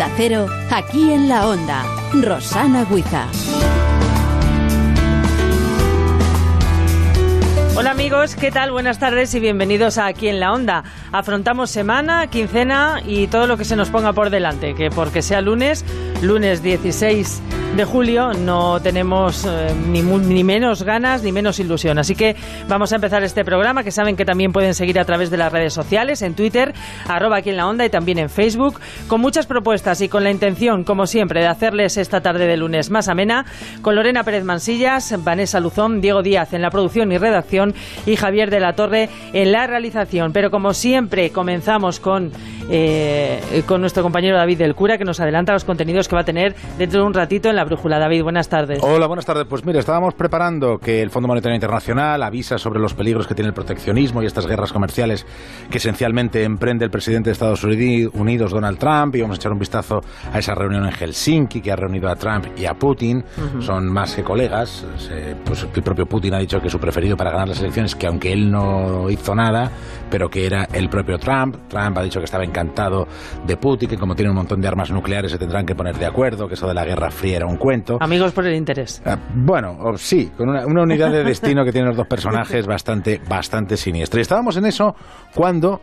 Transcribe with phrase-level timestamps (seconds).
[0.00, 3.26] Onda Cero, aquí en la Onda, Rosana Huiza.
[7.76, 8.70] Hola amigos, ¿qué tal?
[8.70, 10.84] Buenas tardes y bienvenidos a Aquí en la Onda.
[11.12, 15.42] Afrontamos semana, quincena y todo lo que se nos ponga por delante, que porque sea
[15.42, 15.84] lunes,
[16.22, 17.42] lunes 16
[17.76, 21.98] de julio, no tenemos eh, ni, ni, menos ganas ni menos ilusión.
[21.98, 22.34] Así que
[22.68, 25.52] vamos a empezar este programa, que saben que también pueden seguir a través de las
[25.52, 26.74] redes sociales, en Twitter,
[27.06, 30.30] arroba aquí en la Onda y también en Facebook, con muchas propuestas y con la
[30.30, 33.46] intención, como siempre, de hacerles esta tarde de lunes más amena,
[33.82, 37.74] con Lorena Pérez Mansillas, Vanessa Luzón, Diego Díaz en la producción y redacción
[38.06, 40.32] y Javier de la Torre en la realización.
[40.32, 42.32] Pero como siempre, comenzamos con,
[42.72, 46.24] eh, con nuestro compañero David del Cura, que nos adelanta los contenidos que va a
[46.24, 47.98] tener dentro de un ratito en la brújula.
[47.98, 48.78] David, buenas tardes.
[48.80, 49.44] Hola, buenas tardes.
[49.48, 53.48] Pues mire, estábamos preparando que el Fondo Monetario Internacional avisa sobre los peligros que tiene
[53.48, 55.26] el proteccionismo y estas guerras comerciales
[55.68, 59.58] que esencialmente emprende el presidente de Estados Unidos, Donald Trump, y vamos a echar un
[59.58, 60.00] vistazo
[60.32, 63.24] a esa reunión en Helsinki que ha reunido a Trump y a Putin.
[63.60, 64.86] Son más que colegas.
[65.44, 68.32] pues el propio Putin ha dicho que su preferido para ganar las elecciones que aunque
[68.32, 69.72] él no hizo nada,
[70.08, 71.56] pero que era el propio Trump.
[71.68, 72.59] Trump ha dicho que estaba encantado
[73.46, 76.06] de Putin, que como tiene un montón de armas nucleares se tendrán que poner de
[76.06, 77.98] acuerdo, que eso de la Guerra Fría era un cuento.
[78.00, 79.02] Amigos por el interés.
[79.04, 83.76] Ah, bueno, sí, con una, unidad de destino que tienen los dos personajes bastante, bastante
[83.76, 84.20] siniestra.
[84.20, 84.94] Y estábamos en eso
[85.34, 85.80] cuando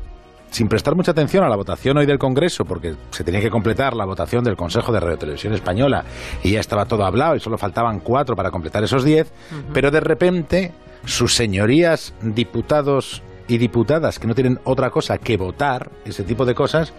[0.50, 3.95] sin prestar mucha atención a la votación hoy del Congreso, porque se tenía que completar
[3.95, 6.06] la votación del Consejo de Radio Televisión Española
[6.44, 9.31] y ya estaba todo hablado y solo faltaban cuatro para completar esos diez,
[9.73, 10.72] pero de repente
[11.06, 16.56] sus señorías diputados y diputadas que no tienen otra cosa que votar ese tipo de
[16.56, 16.94] cosas,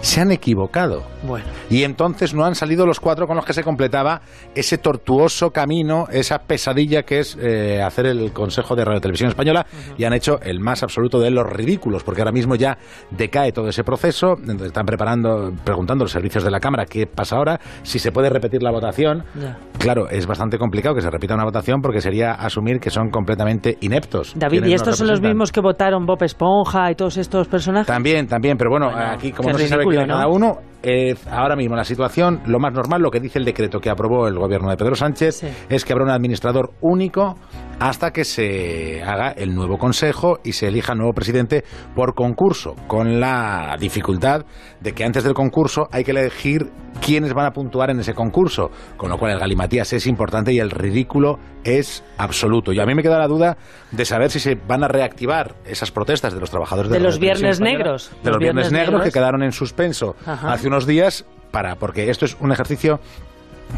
[0.00, 1.02] se han equivocado.
[1.26, 1.46] Bueno.
[1.70, 4.20] Y entonces no han salido los cuatro con los que se completaba
[4.54, 9.66] ese tortuoso camino, esa pesadilla que es eh, hacer el Consejo de Radio Televisión Española
[9.96, 12.76] y han hecho el más absoluto de los ridículos, porque ahora mismo ya
[13.10, 17.60] decae todo ese proceso, están preparando, preguntando los servicios de la Cámara qué pasa ahora,
[17.82, 19.24] si se puede repetir la votación.
[19.78, 23.78] Claro, es bastante complicado que se repita una votación porque sería asumir que son completamente
[23.80, 24.34] ineptos.
[24.36, 27.86] David, ¿y estos son los mismos que votaron Bob Esponja y todos estos personajes?
[27.86, 31.76] También, también, pero bueno, aquí como no se sabe quién cada uno, eh, ahora mismo
[31.76, 34.76] la situación, lo más normal, lo que dice el decreto que aprobó el gobierno de
[34.76, 37.38] Pedro Sánchez, es que habrá un administrador único
[37.78, 41.64] hasta que se haga el nuevo consejo y se elija nuevo presidente
[41.94, 44.44] por concurso, con la dificultad
[44.80, 46.70] de que antes del concurso hay que elegir
[47.04, 50.58] quiénes van a puntuar en ese concurso, con lo cual el galimatías es importante y
[50.58, 52.72] el ridículo es absoluto.
[52.72, 53.56] Y a mí me queda la duda
[53.90, 57.60] de saber si se van a reactivar esas protestas de los trabajadores de, los viernes
[57.60, 62.24] negros, de los, viernes, negros, que quedaron en suspenso hace unos días para porque esto
[62.24, 63.00] es un ejercicio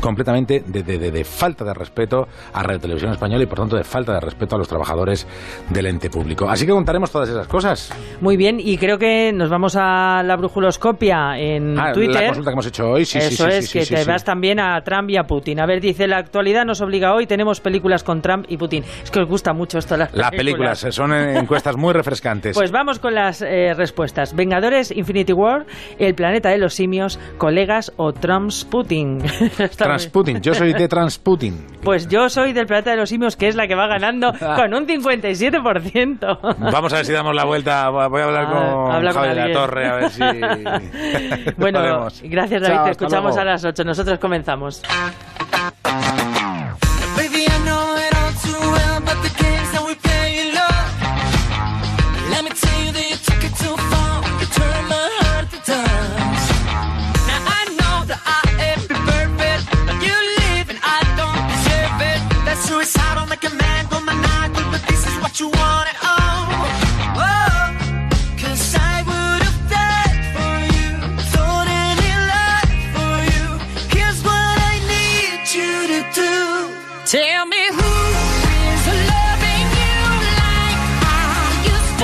[0.01, 4.21] completamente de, falta de respeto a Radio Televisión Española y por tanto de falta de
[4.21, 5.27] respeto a los trabajadores
[5.71, 6.49] del ente público.
[6.49, 7.93] Así que contaremos todas esas cosas.
[8.21, 12.23] Muy bien, y creo que nos vamos a la brujuloscopia en ah, Twitter.
[12.23, 14.81] La consulta que hemos hecho hoy, sí, Eso sí, es, que te vas también a
[14.83, 15.61] Trump y a Putin.
[15.61, 18.85] A ver, dice, la actualidad nos obliga hoy, tenemos películas con Trump y Putin.
[19.03, 20.33] Es que os gusta mucho esto las películas.
[20.33, 22.57] Las películas, son encuestas muy refrescantes.
[22.57, 24.35] Pues vamos con las eh, respuestas.
[24.35, 25.67] Vengadores, Infinity War,
[25.99, 29.23] El planeta de los simios, Colegas o Trump's Putin.
[29.77, 31.67] Transputin, yo soy de Transputin.
[31.87, 34.75] Pues yo soy del planeta de los simios, que es la que va ganando con
[34.75, 36.57] un 57%.
[36.73, 37.89] Vamos a ver si damos la vuelta.
[37.91, 40.21] Voy a hablar con Javier de la Torre, a ver si.
[41.57, 43.85] bueno, gracias David, te escuchamos a las 8.
[43.85, 44.83] Nosotros comenzamos.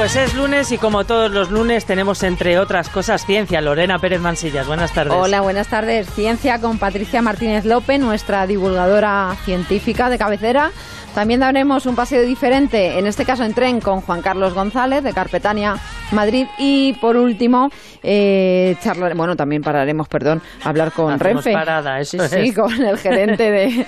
[0.02, 3.60] Pues es lunes y como todos los lunes tenemos entre otras cosas ciencia.
[3.60, 5.14] Lorena Pérez Mansillas, buenas tardes.
[5.16, 6.10] Hola, buenas tardes.
[6.12, 10.72] Ciencia con Patricia Martínez López, nuestra divulgadora científica de cabecera.
[11.14, 15.12] También daremos un paseo diferente, en este caso en tren, con Juan Carlos González de
[15.12, 15.76] Carpetania,
[16.10, 16.46] Madrid.
[16.58, 17.70] Y por último,
[18.02, 18.76] eh,
[19.14, 21.52] bueno, también pararemos, perdón, a hablar con Renfe.
[21.52, 23.86] Parada, eso sí, con el gerente del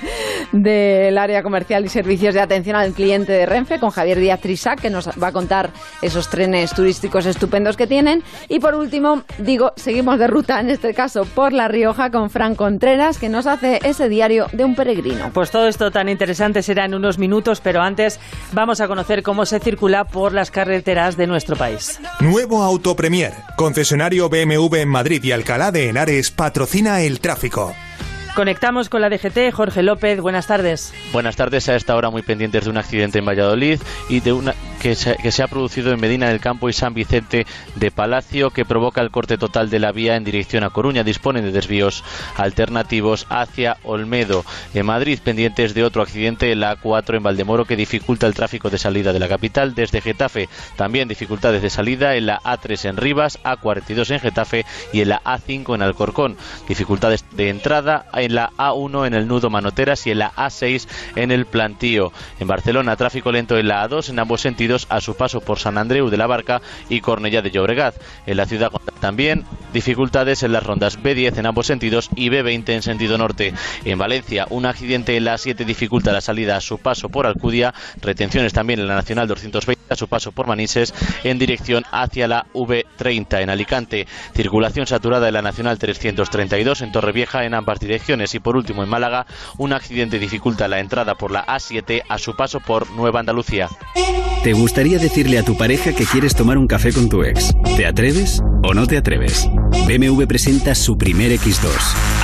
[0.52, 4.80] de, área comercial y servicios de atención al cliente de Renfe, con Javier Díaz Trisac,
[4.80, 5.70] que nos va a contar
[6.02, 8.22] esos trenes turísticos estupendos que tienen.
[8.48, 12.54] Y por último, digo, seguimos de ruta, en este caso por La Rioja, con Fran
[12.54, 15.30] Contreras, que nos hace ese diario de un peregrino.
[15.32, 18.20] Pues todo esto tan interesante será en unos minutos, pero antes
[18.52, 22.00] vamos a conocer cómo se circula por las carreteras de nuestro país.
[22.20, 27.74] Nuevo Auto Premier, concesionario BMW en Madrid y Alcalá de Henares, patrocina el tráfico.
[28.34, 29.52] Conectamos con la DGT.
[29.52, 30.92] Jorge López, buenas tardes.
[31.12, 31.68] Buenas tardes.
[31.68, 35.16] A esta hora muy pendientes de un accidente en Valladolid y de una que se,
[35.16, 39.00] que se, ha producido en Medina del Campo y San Vicente de Palacio que provoca
[39.00, 41.02] el corte total de la vía en dirección a Coruña.
[41.02, 42.04] Disponen de desvíos
[42.36, 44.44] alternativos hacia Olmedo.
[44.74, 48.68] En Madrid, pendientes de otro accidente, en la A4 en Valdemoro que dificulta el tráfico
[48.68, 49.74] de salida de la capital.
[49.74, 55.00] Desde Getafe, también dificultades de salida en la A3 en Rivas, A42 en Getafe y
[55.00, 56.36] en la A5 en Alcorcón.
[56.68, 60.86] Dificultades de entrada en la A1 en el nudo Manoteras y en la A6
[61.16, 62.12] en el Plantío.
[62.38, 65.78] En Barcelona, tráfico lento en la A2 en ambos sentidos a su paso por San
[65.78, 67.94] Andreu de la Barca y Cornellá de Llobregat.
[68.26, 72.82] En la ciudad también dificultades en las rondas B10 en ambos sentidos y B20 en
[72.82, 73.52] sentido norte.
[73.84, 77.74] En Valencia, un accidente en la A7 dificulta la salida a su paso por Alcudia,
[78.00, 80.94] retenciones también en la Nacional 220 a su paso por Manises
[81.24, 84.06] en dirección hacia la V30 en Alicante.
[84.34, 88.88] Circulación saturada en la Nacional 332 en Torrevieja en ambas direcciones y por último en
[88.88, 89.26] Málaga,
[89.58, 93.68] un accidente dificulta la entrada por la A7 a su paso por Nueva Andalucía.
[94.44, 97.54] ¿Te gustaría decirle a tu pareja que quieres tomar un café con tu ex?
[97.78, 99.48] ¿Te atreves o no te atreves?
[99.86, 101.70] BMW presenta su primer X2.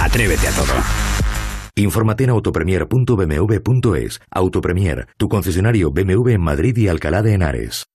[0.02, 0.74] Atrévete a todo.
[1.76, 4.20] Infórmate en autopremier.bmw.es.
[4.30, 7.86] Autopremier, tu concesionario BMW en Madrid y Alcalá de Henares.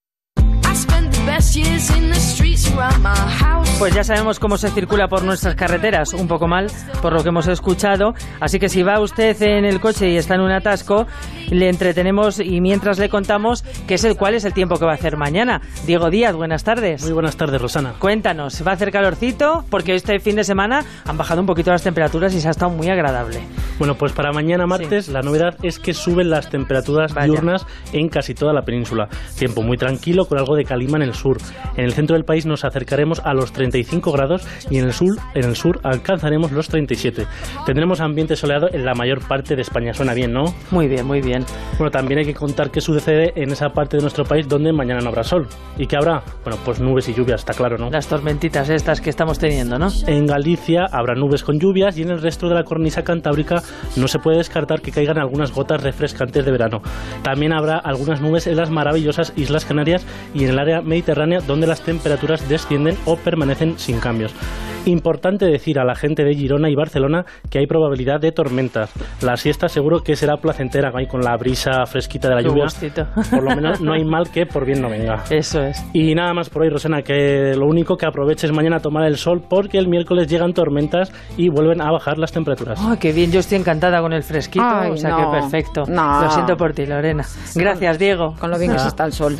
[3.77, 7.29] Pues ya sabemos cómo se circula por nuestras carreteras, un poco mal por lo que
[7.29, 11.07] hemos escuchado, así que si va usted en el coche y está en un atasco,
[11.51, 14.93] le entretenemos y mientras le contamos qué es el cuál es el tiempo que va
[14.93, 15.61] a hacer mañana.
[15.85, 17.03] Diego Díaz, buenas tardes.
[17.03, 17.95] Muy buenas tardes, Rosana.
[17.99, 19.65] Cuéntanos, ¿va a hacer calorcito?
[19.69, 22.71] Porque este fin de semana han bajado un poquito las temperaturas y se ha estado
[22.71, 23.41] muy agradable.
[23.77, 25.11] Bueno, pues para mañana martes sí.
[25.11, 27.27] la novedad es que suben las temperaturas Vaya.
[27.27, 29.09] diurnas en casi toda la península.
[29.37, 31.37] Tiempo muy tranquilo con algo de calima en el sur.
[31.75, 35.17] En el centro del país nos acercaremos a los 35 grados y en el sur,
[35.33, 37.25] en el sur alcanzaremos los 37.
[37.65, 39.93] Tendremos ambiente soleado en la mayor parte de España.
[39.93, 40.53] Suena bien, ¿no?
[40.71, 41.43] Muy bien, muy bien.
[41.77, 45.01] Bueno, también hay que contar qué sucede en esa parte de nuestro país donde mañana
[45.01, 45.47] no habrá sol.
[45.77, 46.23] ¿Y qué habrá?
[46.43, 47.89] Bueno, pues nubes y lluvias, está claro, ¿no?
[47.89, 49.87] Las tormentitas estas que estamos teniendo, ¿no?
[50.05, 53.63] En Galicia habrá nubes con lluvias y en el resto de la cornisa cantábrica
[53.95, 56.81] no se puede descartar que caigan algunas gotas refrescantes de verano.
[57.23, 61.67] También habrá algunas nubes en las maravillosas Islas Canarias y en el área mediterránea donde
[61.67, 64.33] las temperaturas descienden o permanecen sin cambios.
[64.85, 68.91] Importante decir a la gente de Girona y Barcelona que hay probabilidad de tormentas.
[69.21, 72.65] La siesta seguro que será placentera ahí con la brisa fresquita de la lluvia.
[73.31, 75.23] Por lo menos no hay mal que por bien no venga.
[75.31, 75.83] Eso es.
[75.93, 79.17] Y nada más por hoy, Rosana, que lo único que aproveches mañana a tomar el
[79.17, 82.79] sol porque el miércoles llegan tormentas y vuelven a bajar las temperaturas.
[82.83, 83.31] ¡Oh, qué bien!
[83.31, 85.83] Yo estoy encantada con el fresquito, Ay, o sea no, que perfecto.
[85.87, 86.21] No.
[86.21, 87.25] Lo siento por ti, Lorena.
[87.55, 88.35] Gracias, Diego.
[88.39, 89.35] Con lo bien que se está el sol.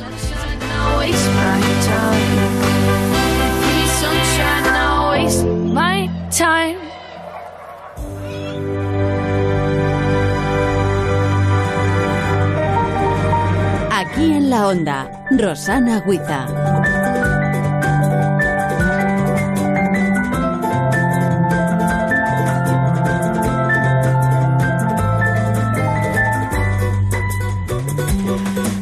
[13.90, 17.05] Aquí en la onda, Rosana Huiza.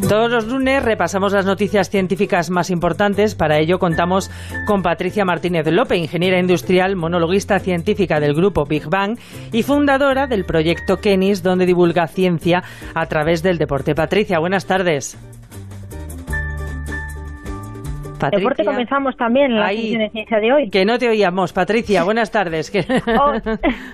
[0.08, 3.36] Todos los lunes repasamos las noticias científicas más importantes.
[3.36, 4.30] Para ello contamos
[4.68, 9.18] con Patricia Martínez López, ingeniera industrial, monologuista científica del grupo Big Bang
[9.52, 13.96] y fundadora del proyecto Kenis, donde divulga ciencia a través del deporte.
[13.96, 15.18] Patricia, buenas tardes.
[18.20, 18.40] Patricia.
[18.40, 20.70] Deporte comenzamos también la Ahí, de ciencia de hoy.
[20.70, 22.04] Que no te oíamos, Patricia.
[22.04, 22.72] Buenas tardes.
[23.20, 23.34] Oh,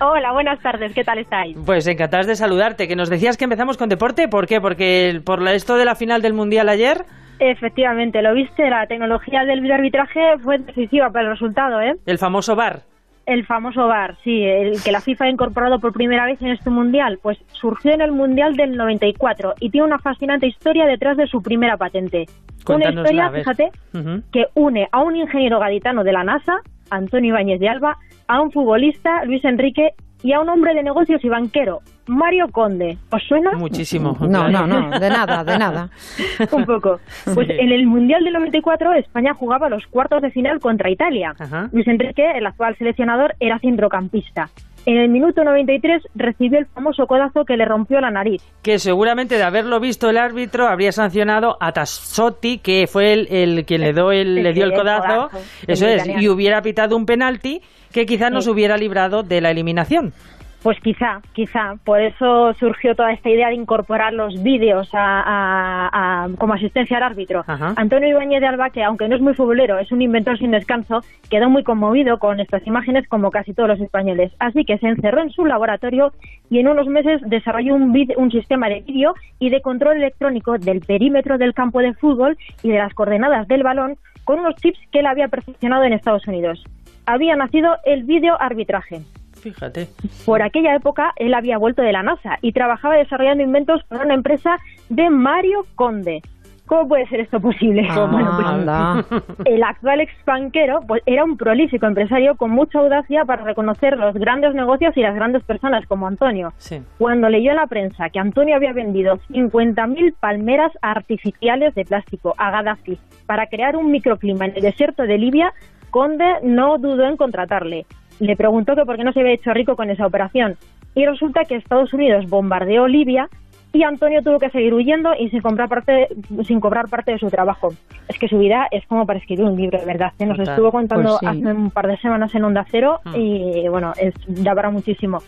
[0.12, 0.92] hola, buenas tardes.
[0.94, 1.56] ¿Qué tal estáis?
[1.64, 2.88] Pues encantadas de saludarte.
[2.88, 4.28] Que nos decías que empezamos con deporte.
[4.28, 4.60] ¿Por qué?
[4.60, 7.04] Porque por la, esto de la final del Mundial ayer.
[7.38, 8.68] Efectivamente, lo viste.
[8.68, 11.94] La tecnología del videoarbitraje fue decisiva para el resultado, ¿eh?
[12.06, 12.89] El famoso VAR.
[13.30, 16.68] El famoso VAR, sí, el que la FIFA ha incorporado por primera vez en este
[16.68, 21.28] mundial, pues surgió en el mundial del 94 y tiene una fascinante historia detrás de
[21.28, 22.26] su primera patente.
[22.68, 24.22] Una historia, fíjate, Uh -huh.
[24.32, 26.56] que une a un ingeniero gaditano de la NASA,
[26.90, 29.90] Antonio Ibáñez de Alba, a un futbolista, Luis Enrique,
[30.24, 31.78] y a un hombre de negocios y banquero,
[32.10, 32.98] Mario Conde.
[33.10, 33.52] ¿Os suena?
[33.52, 34.16] Muchísimo.
[34.20, 35.88] No, no, no, de nada, de nada.
[36.50, 36.98] un poco.
[37.34, 37.54] Pues Sí.
[37.58, 41.32] en el Mundial del 94 España jugaba los cuartos de final contra Italia.
[41.38, 41.68] Ajá.
[41.72, 44.50] Luis Enrique, el actual seleccionador, era centrocampista.
[44.86, 48.42] En el minuto 93 recibió el famoso codazo que le rompió la nariz.
[48.62, 53.64] Que seguramente de haberlo visto el árbitro habría sancionado a Tassotti, que fue el, el
[53.66, 55.28] quien le, dio el, le dio el codazo,
[55.66, 57.60] eso es, y hubiera pitado un penalti
[57.92, 60.14] que quizás nos hubiera librado de la eliminación.
[60.62, 61.76] Pues quizá, quizá.
[61.84, 67.44] Por eso surgió toda esta idea de incorporar los vídeos a, como asistencia al árbitro.
[67.76, 71.00] Antonio Ibáñez de Alba, que aunque no es muy futbolero, es un inventor sin descanso,
[71.30, 74.32] quedó muy conmovido con estas imágenes como casi todos los españoles.
[74.38, 76.12] Así que se encerró en su laboratorio
[76.50, 80.80] y en unos meses desarrolló un, un sistema de vídeo y de control electrónico del
[80.80, 84.98] perímetro del campo de fútbol y de las coordenadas del balón con unos chips que
[84.98, 86.62] él había perfeccionado en Estados Unidos.
[87.06, 89.00] Había nacido el video arbitraje.
[89.42, 89.88] Fíjate.
[90.24, 94.14] Por aquella época él había vuelto de la NASA y trabajaba desarrollando inventos para una
[94.14, 94.56] empresa
[94.88, 96.22] de Mario Conde.
[96.70, 97.84] ¿Cómo puede ser esto posible?
[97.90, 103.98] Ah, pues, el actual expanquero pues, era un prolífico empresario con mucha audacia para reconocer
[103.98, 106.52] los grandes negocios y las grandes personas como Antonio.
[106.96, 112.52] Cuando leyó en la prensa que Antonio había vendido 50.000 palmeras artificiales de plástico a
[112.52, 115.52] Gaddafi para crear un microclima en el desierto de Libia,
[115.90, 117.84] Conde no dudó en contratarle
[118.20, 120.56] le preguntó que por qué no se había hecho rico con esa operación.
[120.94, 123.28] Y resulta que Estados Unidos bombardeó Libia
[123.72, 126.08] y Antonio tuvo que seguir huyendo y sin comprar parte,
[126.44, 127.68] sin cobrar parte de su trabajo.
[128.08, 130.12] Es que su vida es como para escribir un libro, de verdad.
[130.18, 130.26] ¿eh?
[130.26, 133.14] Nos estuvo contando pues hace un par de semanas en Onda Cero Hmm.
[133.14, 135.22] y bueno, es, da para muchísimo.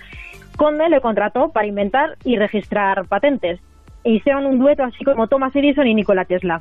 [0.57, 3.61] Conde le contrató para inventar y registrar patentes.
[4.05, 6.61] E hicieron un dueto así como Thomas Edison y Nikola Tesla.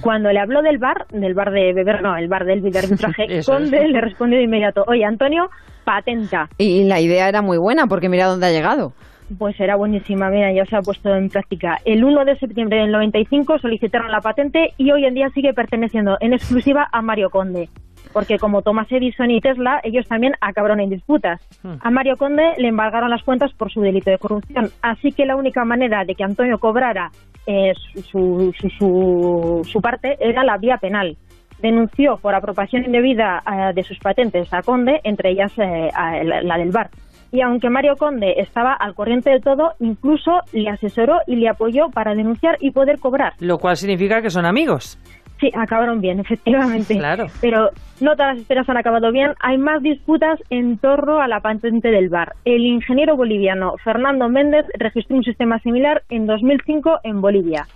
[0.00, 3.56] Cuando le habló del bar, del bar de beber, no, el bar del arbitraje, Eso
[3.56, 3.70] es.
[3.70, 5.50] Conde le respondió de inmediato, oye Antonio,
[5.84, 6.48] patenta.
[6.58, 8.92] Y la idea era muy buena porque mira dónde ha llegado.
[9.38, 11.78] Pues era buenísima, mira, ya se ha puesto en práctica.
[11.86, 16.18] El 1 de septiembre del 95 solicitaron la patente y hoy en día sigue perteneciendo
[16.20, 17.70] en exclusiva a Mario Conde.
[18.12, 21.40] Porque como Thomas Edison y Tesla, ellos también acabaron en disputas.
[21.80, 24.70] A Mario Conde le embargaron las cuentas por su delito de corrupción.
[24.82, 27.10] Así que la única manera de que Antonio cobrara
[27.46, 27.72] eh,
[28.04, 31.16] su, su, su, su parte era la vía penal.
[31.60, 36.42] Denunció por apropiación indebida eh, de sus patentes a Conde, entre ellas eh, a la,
[36.42, 36.90] la del bar.
[37.32, 41.88] Y aunque Mario Conde estaba al corriente de todo, incluso le asesoró y le apoyó
[41.92, 43.32] para denunciar y poder cobrar.
[43.40, 44.98] Lo cual significa que son amigos.
[45.44, 46.96] Sí, acabaron bien, efectivamente.
[46.96, 47.26] Claro.
[47.42, 47.68] Pero
[48.00, 49.32] no todas las esperas han acabado bien.
[49.40, 52.32] Hay más disputas en torno a la patente del bar.
[52.46, 57.66] El ingeniero boliviano Fernando Méndez registró un sistema similar en 2005 en Bolivia.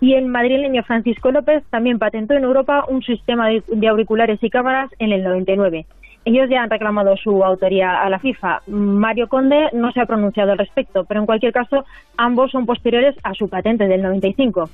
[0.00, 4.48] Y el madrileño Francisco López también patentó en Europa un sistema de, de auriculares y
[4.48, 5.86] cámaras en el 99.
[6.24, 8.62] Ellos ya han reclamado su autoría a la FIFA.
[8.68, 11.84] Mario Conde no se ha pronunciado al respecto, pero en cualquier caso
[12.16, 14.70] ambos son posteriores a su patente del 95.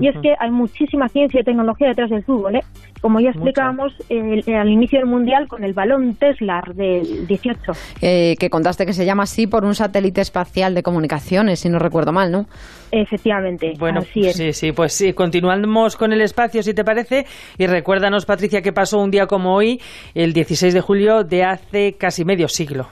[0.00, 2.62] Y es que hay muchísima ciencia y tecnología detrás del fútbol, ¿eh?
[3.00, 7.72] Como ya explicábamos el- al inicio del Mundial con el balón Tesla del 18.
[8.02, 11.78] Eh, que contaste que se llama así por un satélite espacial de comunicaciones, si no
[11.78, 12.46] recuerdo mal, ¿no?
[12.90, 14.36] Efectivamente, Bueno, así es.
[14.36, 17.26] sí, sí, pues sí, continuamos con el espacio, si te parece,
[17.58, 19.80] y recuérdanos, Patricia, que pasó un día como hoy,
[20.14, 22.86] el 16 de julio de hace casi medio siglo.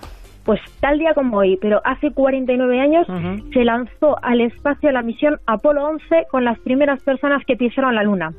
[0.44, 3.06] Pues tal día como hoy, pero hace 49 años,
[3.52, 8.02] se lanzó al espacio la misión Apolo 11 con las primeras personas que pisaron la
[8.02, 8.32] Luna.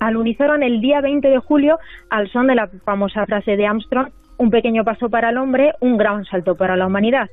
[0.00, 4.08] Alunizaron el día 20 de julio al son de la famosa frase de Armstrong,
[4.38, 7.28] un pequeño paso para el hombre, un gran salto para la humanidad.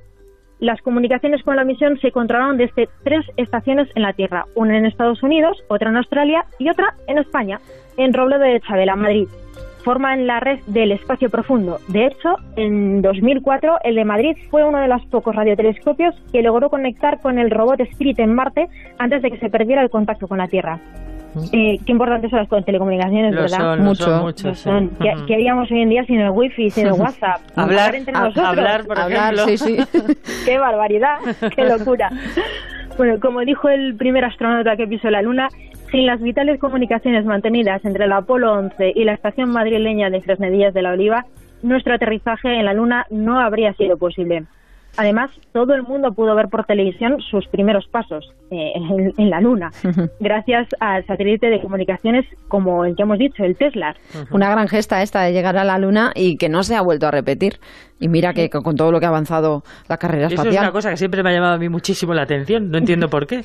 [0.60, 4.86] Las comunicaciones con la misión se controlaron desde tres estaciones en la Tierra, una en
[4.86, 7.62] Estados Unidos, otra en Australia y otra en España,
[7.96, 9.30] en Robledo de Chabela, Madrid.
[9.88, 11.80] Forman la red del espacio profundo.
[11.88, 16.70] De hecho, en 2004 el de Madrid fue uno de los pocos radiotelescopios que logró
[16.70, 18.68] conectar con el robot Spirit en Marte
[19.00, 20.78] antes de que se perdiera el contacto con la Tierra.
[21.54, 23.58] Eh, qué importantes son las telecomunicaciones, Lo ¿verdad?
[23.60, 24.04] son, Mucho.
[24.04, 24.62] son mucho, sí.
[24.64, 24.90] son.
[25.00, 27.40] ¿Qué, qué haríamos hoy en día sin el wifi, sin el WhatsApp?
[27.56, 28.46] Hablar, entre a- nosotros.
[28.46, 29.78] hablar, por Hablar, sí, sí.
[30.46, 31.16] ¡Qué barbaridad!
[31.56, 32.10] ¡Qué locura!
[32.98, 35.48] Bueno, como dijo el primer astronauta que pisó la Luna,
[35.92, 40.74] sin las vitales comunicaciones mantenidas entre el Apolo 11 y la estación madrileña de Fresnedillas
[40.74, 41.26] de la Oliva,
[41.62, 44.44] nuestro aterrizaje en la Luna no habría sido posible.
[45.00, 49.40] Además, todo el mundo pudo ver por televisión sus primeros pasos eh, en, en la
[49.40, 49.70] Luna,
[50.20, 53.96] gracias al satélite de comunicaciones como el que hemos dicho, el Tesla.
[54.32, 57.08] Una gran gesta esta de llegar a la Luna y que no se ha vuelto
[57.08, 57.60] a repetir.
[58.00, 60.64] Y mira que con todo lo que ha avanzado la carrera Eso es espacial.
[60.66, 63.28] una cosa que siempre me ha llamado a mí muchísimo la atención, no entiendo por
[63.28, 63.44] qué.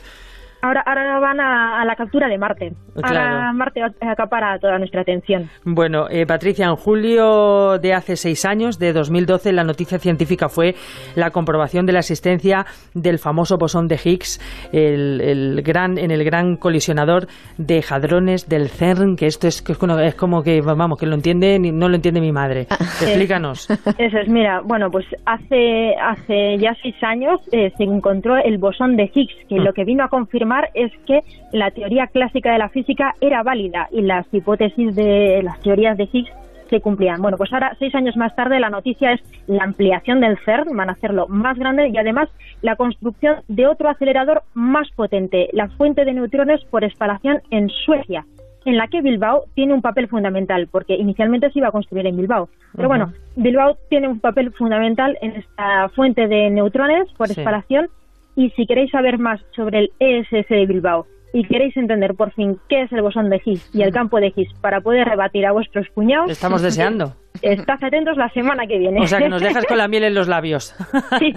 [0.64, 2.72] Ahora, ahora van a, la captura de Marte.
[3.02, 5.48] Ahora Marte acapara toda nuestra atención.
[5.64, 10.76] Bueno, eh, Patricia, en julio de hace seis años, de 2012, la noticia científica fue
[11.16, 12.64] la comprobación de la existencia
[12.94, 14.38] del famoso bosón de Higgs,
[14.72, 17.26] el, gran, en el gran colisionador
[17.58, 21.88] de hadrones del CERN, que esto es, es como que, vamos, que lo entiende, no
[21.88, 22.68] lo entiende mi madre.
[22.70, 22.76] Ah.
[23.00, 23.68] Explícanos.
[23.98, 28.94] Eso es, mira, bueno, pues hace, hace ya seis años eh, se encontró el bosón
[28.94, 29.64] de Higgs, que mm.
[29.64, 33.88] lo que vino a confirmar es que la teoría clásica de la física era válida
[33.90, 36.32] y las hipótesis de las teorías de Higgs
[36.70, 37.20] se cumplían.
[37.20, 40.88] Bueno, pues ahora, seis años más tarde, la noticia es la ampliación del CERN, van
[40.88, 42.30] a hacerlo más grande y además
[42.62, 48.24] la construcción de otro acelerador más potente, la fuente de neutrones por espalación en Suecia
[48.64, 52.16] en la que Bilbao tiene un papel fundamental, porque inicialmente se iba a construir en
[52.16, 52.48] Bilbao.
[52.76, 57.88] Pero bueno, Bilbao tiene un papel fundamental en esta fuente de neutrones por espalación
[58.36, 62.58] y si queréis saber más sobre el ESS de Bilbao y queréis entender por fin
[62.68, 65.52] qué es el bosón de Higgs y el campo de Higgs para poder rebatir a
[65.52, 67.14] vuestros cuñados, estamos deseando.
[67.40, 69.00] Estás atentos la semana que viene.
[69.00, 70.76] O sea, que nos dejas con la miel en los labios.
[71.18, 71.32] Sí.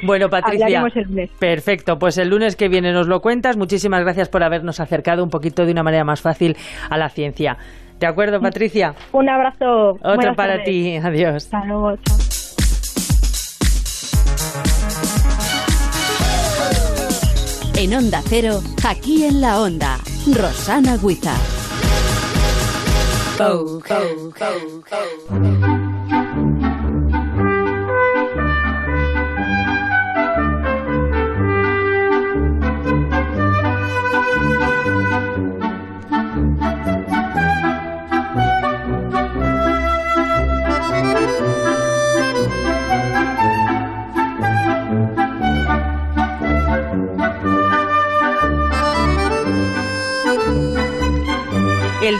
[0.06, 0.84] bueno, Patricia.
[1.40, 3.56] Perfecto, pues el lunes que viene nos lo cuentas.
[3.56, 6.56] Muchísimas gracias por habernos acercado un poquito de una manera más fácil
[6.90, 7.56] a la ciencia.
[7.98, 8.94] ¿De acuerdo, Patricia?
[9.10, 9.98] Un abrazo.
[10.02, 10.96] Otro para ti.
[10.96, 11.46] Adiós.
[11.46, 11.96] Hasta luego.
[17.78, 20.00] En Onda Cero, aquí en la Onda,
[20.34, 21.36] Rosana Guiza.
[23.38, 23.80] El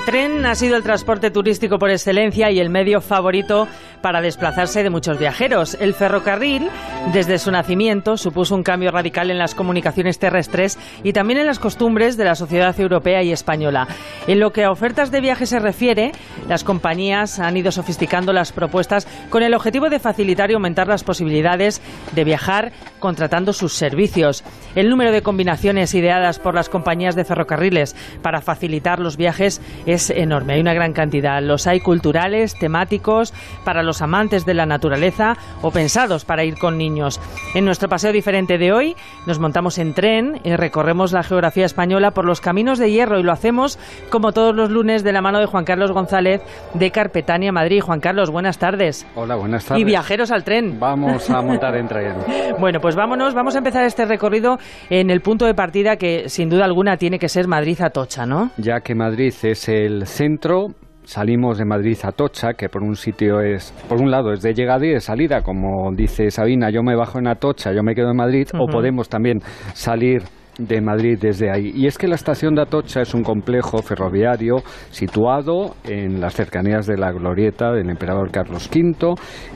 [0.09, 3.69] tren ha sido el transporte turístico por excelencia y el medio favorito
[4.00, 5.76] para desplazarse de muchos viajeros.
[5.81, 6.69] El ferrocarril,
[7.12, 11.59] desde su nacimiento, supuso un cambio radical en las comunicaciones terrestres y también en las
[11.59, 13.88] costumbres de la sociedad europea y española.
[14.26, 16.12] En lo que a ofertas de viaje se refiere,
[16.49, 21.05] las compañías han ido sofisticando las propuestas con el objetivo de facilitar y aumentar las
[21.05, 21.81] posibilidades
[22.12, 24.45] de viajar contratando sus servicios.
[24.75, 30.11] El número de combinaciones ideadas por las compañías de ferrocarriles para facilitar los viajes es
[30.11, 30.55] enorme.
[30.55, 31.43] Hay una gran cantidad.
[31.43, 33.33] Los hay culturales, temáticos,
[33.64, 37.21] para los amantes de la naturaleza o pensados para ir con niños.
[37.54, 38.97] En nuestro paseo diferente de hoy
[39.27, 43.22] nos montamos en tren y recorremos la geografía española por los caminos de hierro y
[43.22, 43.79] lo hacemos
[44.11, 46.42] como todos los lunes de la mano de Juan Carlos González
[46.74, 47.81] de Carpetania, Madrid.
[47.81, 49.07] Juan Carlos, buenas tardes.
[49.14, 49.83] Hola, buenas tardes.
[49.83, 50.79] Y viajeros al tren.
[50.79, 52.14] Vamos a montar en tren.
[52.59, 54.59] bueno, pues vámonos, vamos a empezar este recorrido
[54.90, 58.51] en el punto de partida que sin duda alguna tiene que ser Madrid-Atocha, ¿no?
[58.57, 60.68] Ya que Madrid es el centro.
[61.09, 64.53] Salimos de Madrid a Atocha, que por un sitio es, por un lado es de
[64.53, 68.11] llegada y de salida, como dice Sabina, yo me bajo en Atocha, yo me quedo
[68.11, 69.38] en Madrid, o podemos también
[69.73, 70.25] salir
[70.59, 71.73] de Madrid desde ahí.
[71.75, 74.57] Y es que la estación de Atocha es un complejo ferroviario
[74.90, 79.14] situado en las cercanías de la glorieta del emperador Carlos V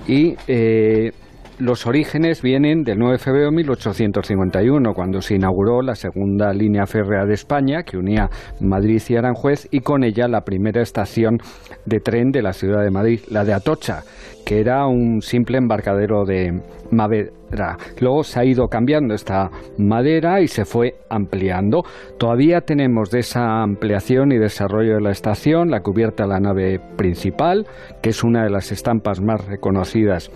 [0.08, 1.12] y eh,
[1.58, 6.86] los orígenes vienen del 9 de febrero de 1851, cuando se inauguró la segunda línea
[6.86, 11.38] férrea de España, que unía Madrid y Aranjuez, y con ella la primera estación
[11.84, 14.02] de tren de la ciudad de Madrid, la de Atocha,
[14.44, 16.60] que era un simple embarcadero de
[16.90, 17.76] madera.
[18.00, 21.84] Luego se ha ido cambiando esta madera y se fue ampliando.
[22.18, 26.80] Todavía tenemos de esa ampliación y desarrollo de la estación la cubierta de la nave
[26.96, 27.66] principal,
[28.02, 30.30] que es una de las estampas más reconocidas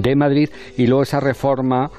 [0.00, 1.90] de Madrid y luego esa reforma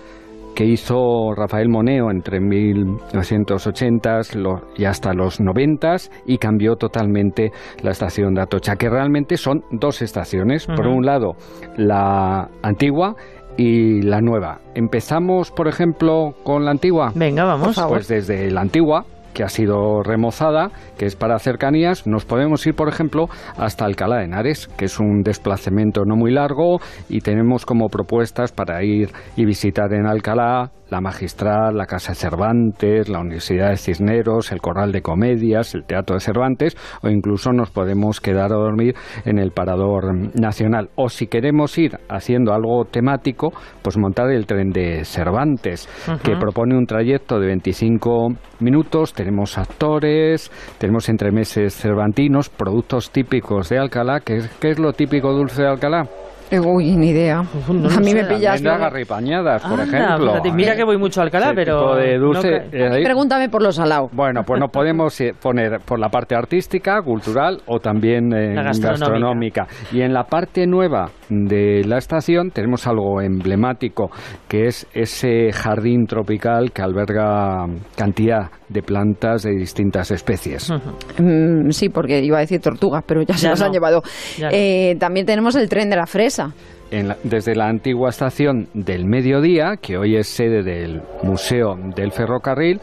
[0.56, 4.22] que hizo Rafael Moneo entre 1980
[4.76, 7.52] y hasta los 90 y cambió totalmente
[7.84, 10.66] la estación de Atocha, que realmente son dos estaciones.
[10.66, 11.34] Por un lado,
[11.78, 13.16] la antigua
[13.56, 14.62] y la nueva.
[14.74, 17.12] Empezamos, por ejemplo, con la antigua.
[17.14, 17.80] Venga, vamos.
[17.88, 19.06] Pues desde la antigua
[19.38, 24.18] que ha sido remozada, que es para cercanías, nos podemos ir, por ejemplo, hasta Alcalá
[24.18, 29.12] de Henares, que es un desplazamiento no muy largo y tenemos como propuestas para ir
[29.36, 34.92] y visitar en Alcalá la Magistral, la Casa Cervantes, la Universidad de Cisneros, el Corral
[34.92, 38.96] de Comedias, el Teatro de Cervantes, o incluso nos podemos quedar a dormir
[39.26, 40.90] en el Parador Nacional.
[40.96, 45.88] O si queremos ir haciendo algo temático, pues montar el tren de Cervantes,
[46.24, 49.14] que propone un trayecto de 25 minutos.
[49.14, 54.20] Tenemos actores, tenemos entremeses cervantinos, productos típicos de Alcalá.
[54.22, 56.08] ¿Qué, qué es lo típico dulce de Alcalá?
[56.52, 57.40] Uy, ni idea.
[57.68, 58.62] a mí me pillas.
[58.62, 60.42] garripañadas, por ejemplo.
[60.54, 61.96] mira que voy mucho a Alcalá, pero.
[61.96, 64.12] De dulce, eh, Pregúntame por los salados.
[64.14, 69.68] Bueno, pues nos podemos eh, poner por la parte artística, cultural o también gastronómica.
[69.92, 74.10] Y en la parte nueva de la estación tenemos algo emblemático,
[74.48, 80.72] que es ese jardín tropical que alberga cantidad de plantas de distintas especies.
[81.18, 84.02] Mm, sí, porque iba a decir tortugas, pero ya, se las han llevado.
[84.52, 86.54] Eh, también tenemos el tren de la fresa.
[87.24, 92.80] desde la antigua estación del mediodía, que hoy es sede del Museo del Ferrocarril,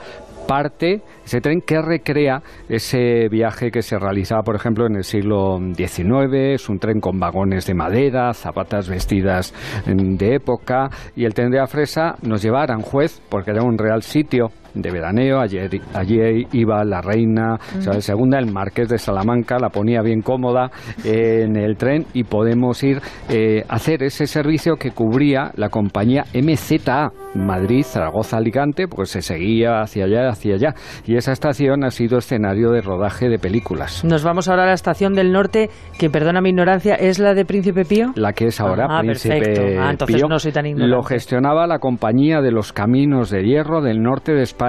[0.47, 5.59] parte ese tren que recrea ese viaje que se realizaba, por ejemplo, en el siglo
[5.75, 6.35] XIX.
[6.55, 9.55] Es un tren con vagones de madera, zapatas vestidas
[9.87, 10.91] de época.
[11.17, 14.51] Y el tren de la fresa nos lleva a Aranjuez, porque era un real sitio
[14.75, 15.41] de veraneo.
[15.41, 20.71] Ayer, allí iba la reina Isabel II, el marqués de Salamanca, la ponía bien cómoda
[21.05, 26.25] en el tren y podemos ir eh, a hacer ese servicio que cubría la compañía
[26.35, 30.75] MZA, Madrid, Zaragoza, Alicante, pues se seguía hacia allá, hacia allá.
[31.07, 34.05] Y esa estación ha sido escenario de rodaje de películas.
[34.05, 37.45] Nos vamos ahora a la estación del norte, que perdona mi ignorancia, ¿es la de
[37.45, 38.13] Príncipe Pío?
[38.17, 40.29] La que es ahora ah, Príncipe ah, entonces Pío.
[40.29, 40.95] No soy tan ignorante.
[40.95, 44.64] Lo gestionaba la Compañía de los Caminos de Hierro del norte de España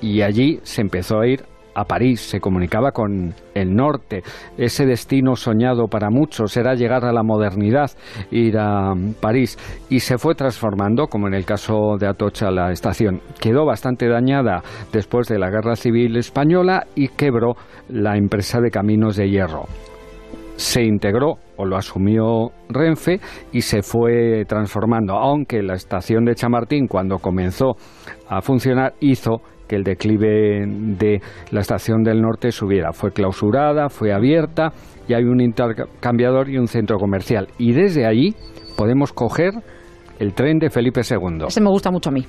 [0.00, 1.42] y allí se empezó a ir
[1.74, 4.22] a París, se comunicaba con el norte.
[4.58, 7.90] Ese destino soñado para muchos era llegar a la modernidad,
[8.30, 9.56] ir a París,
[9.88, 13.20] y se fue transformando, como en el caso de Atocha, la estación.
[13.40, 17.54] Quedó bastante dañada después de la Guerra Civil Española y quebró
[17.88, 19.66] la empresa de caminos de hierro
[20.60, 23.18] se integró o lo asumió Renfe
[23.50, 27.76] y se fue transformando, aunque la estación de Chamartín cuando comenzó
[28.28, 32.92] a funcionar hizo que el declive de la estación del norte subiera.
[32.92, 34.72] Fue clausurada, fue abierta
[35.08, 37.48] y hay un intercambiador y un centro comercial.
[37.56, 38.34] Y desde allí
[38.76, 39.52] podemos coger
[40.18, 41.46] el tren de Felipe II.
[41.48, 42.26] Ese me gusta mucho a mí.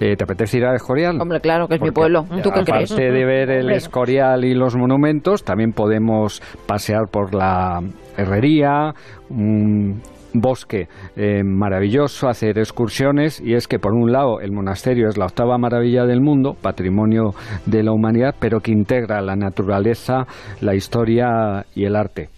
[0.00, 1.20] Eh, ¿Te apetece ir a Escorial?
[1.20, 2.24] Hombre, claro, que es mi pueblo.
[2.42, 2.90] ¿Tú qué crees?
[2.92, 7.80] Aparte de ver el Escorial y los monumentos, también podemos pasear por la
[8.16, 8.92] herrería,
[9.30, 10.00] un
[10.34, 15.26] bosque eh, maravilloso, hacer excursiones y es que por un lado el monasterio es la
[15.26, 17.34] octava maravilla del mundo, patrimonio
[17.66, 20.26] de la humanidad, pero que integra la naturaleza,
[20.60, 22.28] la historia y el arte.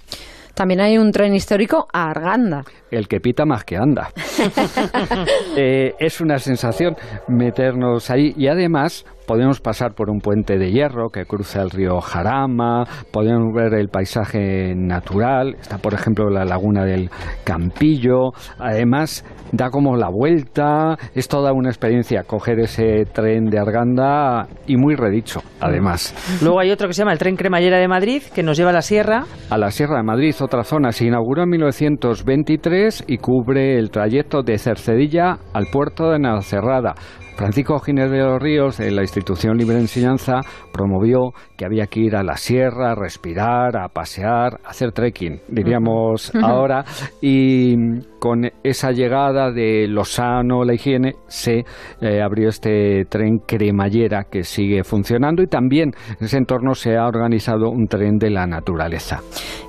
[0.56, 2.64] También hay un tren histórico a Arganda.
[2.90, 4.08] El que pita más que anda.
[5.58, 6.96] Eh, es una sensación
[7.28, 12.00] meternos ahí y además podemos pasar por un puente de hierro que cruza el río
[12.00, 17.10] Jarama, podemos ver el paisaje natural, está por ejemplo la laguna del
[17.44, 24.46] Campillo, además da como la vuelta, es toda una experiencia coger ese tren de Arganda
[24.66, 26.14] y muy redicho, además.
[26.42, 28.74] Luego hay otro que se llama el tren cremallera de Madrid, que nos lleva a
[28.74, 29.24] la sierra.
[29.50, 34.42] A la Sierra de Madrid, otra zona, se inauguró en 1923 y cubre el trayecto
[34.42, 36.94] de Cercedilla al puerto de Navacerrada.
[37.36, 40.40] Francisco Ginés de los Ríos, de la institución Libre de Enseñanza,
[40.72, 45.42] promovió que había que ir a la sierra, a respirar, a pasear, a hacer trekking,
[45.48, 46.84] diríamos ahora,
[47.20, 51.64] y con esa llegada de lo sano, la higiene, se
[52.00, 57.06] eh, abrió este tren cremallera que sigue funcionando y también en ese entorno se ha
[57.06, 59.20] organizado un tren de la naturaleza.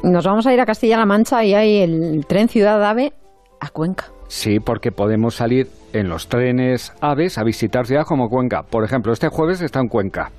[0.03, 3.12] Nos vamos a ir a Castilla-La Mancha y hay el tren Ciudad Ave
[3.60, 4.16] a Cuenca.
[4.27, 8.63] Sí, porque podemos salir en los trenes aves a visitar ciudades como Cuenca.
[8.63, 10.31] Por ejemplo, este jueves está en Cuenca.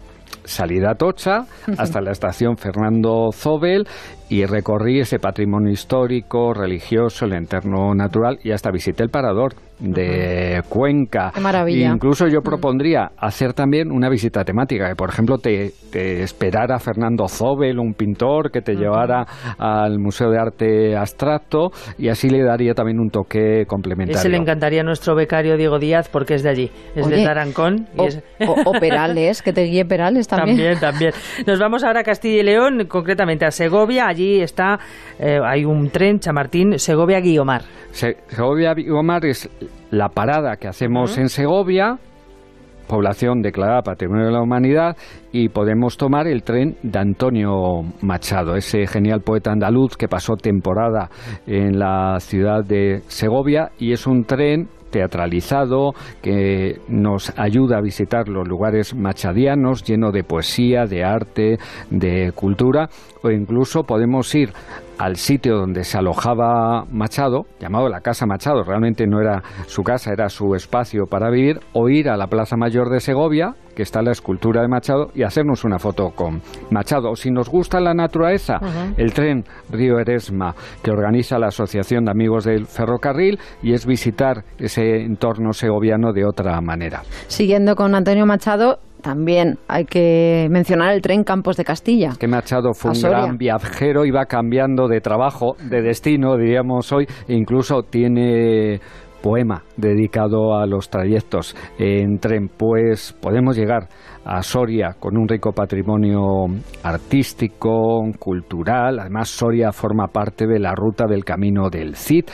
[0.44, 1.46] Salida a Tocha
[1.79, 3.87] hasta la estación Fernando Zobel
[4.29, 10.62] y recorrí ese patrimonio histórico, religioso, el entorno natural y hasta visité el parador de
[10.69, 11.31] Cuenca.
[11.35, 11.91] Qué maravilla.
[11.93, 17.79] Incluso yo propondría hacer también una visita temática, que por ejemplo te, esperara Fernando Zobel,
[17.79, 19.25] un pintor, que te llevara
[19.59, 24.19] al Museo de Arte Abstracto y así le daría también un toque complementario.
[24.19, 27.87] Ese le encantaría a nuestro becario Diego Díaz porque es de allí, es de Tarancón.
[27.97, 30.79] o, Perales, que te guíe Perales también.
[30.79, 31.12] También, también.
[31.47, 34.79] Nos vamos ahora a Castilla y León, concretamente a Segovia allí está,
[35.19, 37.62] eh, hay un tren, Chamartín, Segovia-Guiomar.
[37.91, 39.49] Segovia-Guiomar es
[39.90, 41.98] la parada que hacemos en Segovia,
[42.88, 44.96] población declarada Patrimonio de la Humanidad,
[45.33, 51.11] y podemos tomar el tren de Antonio Machado, ese genial poeta andaluz que pasó temporada
[51.46, 58.27] en la ciudad de Segovia, y es un tren teatralizado que nos ayuda a visitar
[58.29, 61.59] los lugares machadianos, lleno de poesía, de arte,
[61.90, 62.88] de cultura,
[63.22, 64.51] o incluso podemos ir
[64.99, 70.13] al sitio donde se alojaba Machado, llamado la Casa Machado, realmente no era su casa,
[70.13, 74.03] era su espacio para vivir, o ir a la Plaza Mayor de Segovia, que está
[74.03, 77.11] la escultura de Machado, y hacernos una foto con Machado.
[77.11, 78.59] O si nos gusta la naturaleza,
[78.97, 84.43] el tren Río Eresma, que organiza la Asociación de Amigos del Ferrocarril, y es visitar
[84.59, 87.03] ese entorno segoviano de otra manera.
[87.29, 92.11] Siguiendo con Antonio Machado, también hay que mencionar el tren Campos de Castilla.
[92.19, 97.35] Que Machado fue un gran viajero, iba cambiando de trabajo, de destino, diríamos hoy, e
[97.35, 98.81] incluso tiene
[99.23, 103.89] poema dedicado a los trayectos en tren, pues podemos llegar
[104.25, 106.47] a Soria con un rico patrimonio
[106.83, 109.01] artístico, cultural.
[109.01, 112.27] Además, Soria forma parte de la ruta del camino del Cid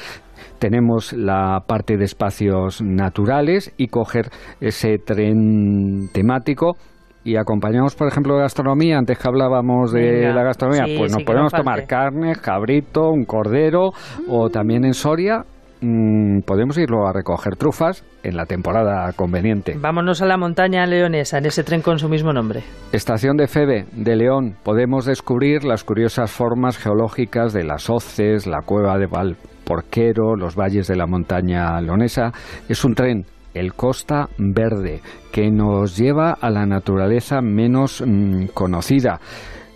[0.64, 4.31] tenemos la parte de espacios naturales y coger
[4.62, 6.79] ese tren temático
[7.22, 8.96] y acompañamos, por ejemplo, de gastronomía.
[8.96, 13.90] Antes que hablábamos de la gastronomía, pues nos podemos tomar carne, cabrito, un cordero
[14.27, 15.44] o también en Soria
[15.80, 19.76] mm, podemos irlo a recoger trufas en la temporada conveniente.
[19.78, 22.62] Vámonos a la montaña leonesa, en ese tren con su mismo nombre.
[22.92, 24.56] Estación de Febe, de León.
[24.62, 30.56] Podemos descubrir las curiosas formas geológicas de las hoces, la cueva de Val Porquero, los
[30.56, 32.32] valles de la montaña leonesa.
[32.68, 35.00] Es un tren el Costa Verde,
[35.32, 39.20] que nos lleva a la naturaleza menos mm, conocida.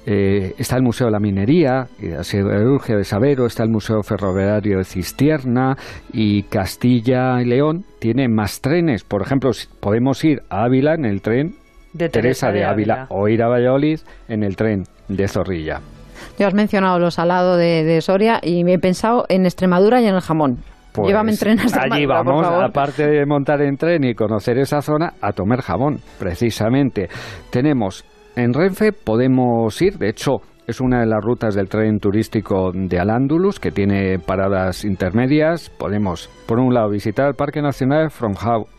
[0.06, 4.02] Eh, está el Museo de la Minería y la Siderurgia de Sabero, está el Museo
[4.02, 5.76] Ferroviario de Cistierna
[6.12, 9.04] y Castilla y León tiene más trenes.
[9.04, 11.56] Por ejemplo, podemos ir a Ávila en el tren
[11.92, 15.80] de Teresa, de, Ávila o ir a Valladolid en el tren de Zorrilla.
[16.38, 20.14] Ya has mencionado los salados de, Soria y me he pensado en Extremadura y en
[20.14, 20.58] el jamón.
[20.92, 25.14] Pues Llévame en tren Allí vamos, aparte de montar en tren y conocer esa zona,
[25.20, 27.08] a tomar jamón, precisamente.
[27.50, 28.04] Tenemos
[28.38, 30.37] en Renfe, podemos ir, de hecho,
[30.68, 35.70] es una de las rutas del tren turístico de Alándulus que tiene paradas intermedias.
[35.70, 38.11] Podemos, por un lado, visitar el Parque Nacional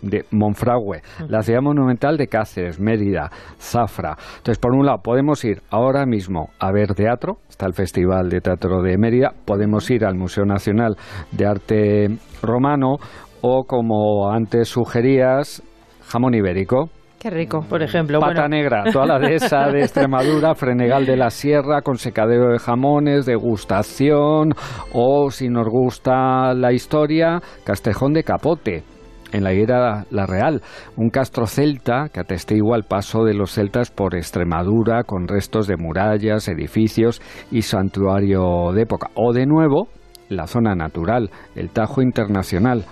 [0.01, 4.15] de Monfragüe, la ciudad monumental de Cáceres, Mérida, Zafra.
[4.37, 8.39] Entonces, por un lado, podemos ir ahora mismo a ver teatro, está el Festival de
[8.39, 10.95] Teatro de Mérida, podemos ir al Museo Nacional
[11.31, 12.07] de Arte
[12.41, 12.95] Romano
[13.41, 15.61] o, como antes sugerías,
[16.07, 16.91] jamón ibérico.
[17.19, 18.21] Qué rico, por ejemplo.
[18.21, 23.25] Pata negra, toda la dehesa de Extremadura, Frenegal de la Sierra, con secadero de jamones,
[23.25, 24.53] degustación,
[24.93, 28.83] o si nos gusta la historia, Castejón de Capote
[29.31, 30.61] en la higuera La Real,
[30.95, 35.77] un castro celta que atestigua el paso de los celtas por Extremadura con restos de
[35.77, 39.09] murallas, edificios y santuario de época.
[39.15, 39.89] O de nuevo,
[40.29, 42.85] la zona natural, el Tajo Internacional,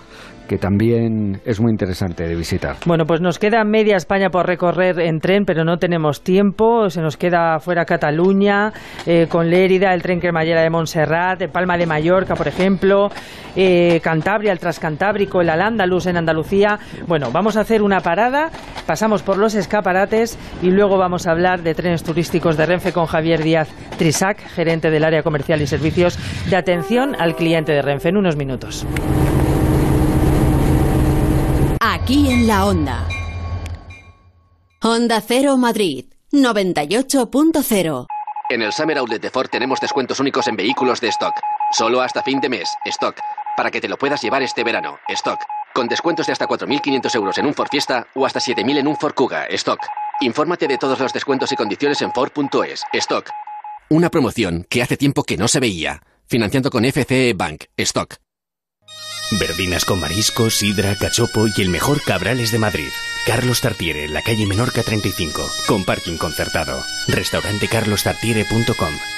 [0.48, 2.76] que también es muy interesante de visitar.
[2.86, 6.90] Bueno, pues nos queda media España por recorrer en tren, pero no tenemos tiempo.
[6.90, 8.72] Se nos queda fuera Cataluña,
[9.06, 13.10] eh, con Lérida, el tren cremallera de Montserrat, de Palma de Mallorca, por ejemplo,
[13.54, 16.78] eh, Cantabria, el Transcantábrico, el Al-Ándalus en Andalucía.
[17.06, 18.50] Bueno, vamos a hacer una parada,
[18.86, 23.06] pasamos por los escaparates y luego vamos a hablar de trenes turísticos de Renfe con
[23.06, 28.08] Javier Díaz Trisac, gerente del área comercial y servicios de atención al cliente de Renfe
[28.08, 28.86] en unos minutos
[32.08, 33.06] aquí en la Onda.
[34.82, 38.06] Onda Cero Madrid, 98.0.
[38.48, 41.34] En el Summer Outlet de Ford tenemos descuentos únicos en vehículos de stock.
[41.70, 43.14] Solo hasta fin de mes, stock.
[43.58, 45.38] Para que te lo puedas llevar este verano, stock.
[45.74, 48.96] Con descuentos de hasta 4.500 euros en un Ford Fiesta o hasta 7.000 en un
[48.96, 49.80] Ford Kuga, stock.
[50.22, 53.28] Infórmate de todos los descuentos y condiciones en Ford.es, stock.
[53.90, 56.00] Una promoción que hace tiempo que no se veía.
[56.26, 58.14] Financiando con FCE Bank, stock.
[59.32, 62.88] Verdinas con mariscos, sidra, cachopo y el mejor cabrales de Madrid.
[63.26, 66.82] Carlos Tartiere, la calle Menorca 35, con parking concertado.
[67.08, 69.17] Restaurante carlostartiere.com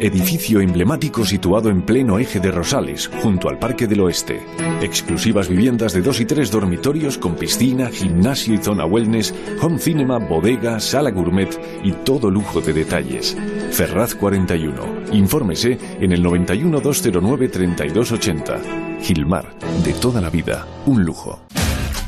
[0.00, 4.42] edificio emblemático situado en pleno eje de Rosales, junto al Parque del Oeste.
[4.80, 10.18] Exclusivas viviendas de dos y tres dormitorios con piscina, gimnasio y zona wellness, home cinema,
[10.18, 11.50] bodega, sala gourmet
[11.84, 13.36] y todo lujo de detalles.
[13.70, 15.12] Ferraz 41.
[15.12, 18.60] Infórmese en el 91 209 3280.
[19.02, 21.40] Gilmar, de toda la vida, un lujo.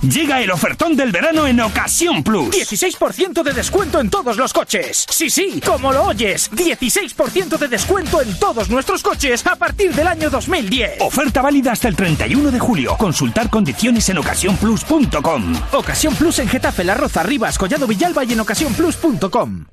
[0.03, 2.51] Llega el ofertón del verano en Ocasión Plus.
[2.51, 5.07] 16% de descuento en todos los coches.
[5.09, 6.51] Sí, sí, como lo oyes.
[6.51, 11.01] 16% de descuento en todos nuestros coches a partir del año 2010.
[11.03, 12.97] Oferta válida hasta el 31 de julio.
[12.97, 15.55] Consultar condiciones en ocasiónplus.com.
[15.71, 19.67] Ocasión Plus en Getafe, La Roza, Rivas, Collado Villalba y en ocasiónplus.com.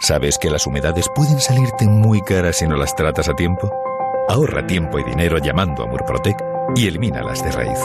[0.00, 3.72] ¿Sabes que las humedades pueden salirte muy caras si no las tratas a tiempo?
[4.28, 6.42] Ahorra tiempo y dinero llamando a Murprotec
[6.74, 7.78] y elimínalas de raíz.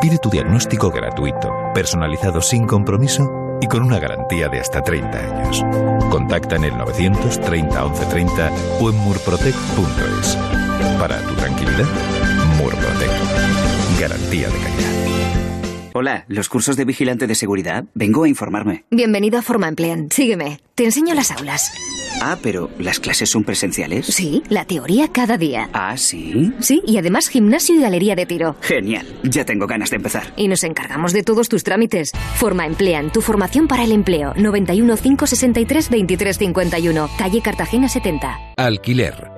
[0.00, 5.64] Pide tu diagnóstico gratuito, personalizado sin compromiso y con una garantía de hasta 30 años.
[6.08, 10.36] Contacta en el 930 1130 o en murprotec.es.
[11.00, 11.86] Para tu tranquilidad,
[12.58, 13.10] Murprotec.
[14.00, 15.90] Garantía de calidad.
[15.94, 17.84] Hola, ¿los cursos de vigilante de seguridad?
[17.94, 18.84] Vengo a informarme.
[18.92, 20.12] Bienvenido a Forma Emplean.
[20.12, 20.60] Sígueme.
[20.76, 21.72] Te enseño las aulas.
[22.20, 24.06] Ah, pero ¿las clases son presenciales?
[24.06, 25.68] Sí, la teoría cada día.
[25.72, 26.52] Ah, sí.
[26.60, 28.56] Sí, y además gimnasio y galería de tiro.
[28.60, 29.06] Genial.
[29.22, 30.32] Ya tengo ganas de empezar.
[30.36, 32.12] Y nos encargamos de todos tus trámites.
[32.36, 34.34] Forma Emplean, tu formación para el empleo.
[34.36, 38.38] 91 563 2351, calle Cartagena 70.
[38.56, 39.37] Alquiler.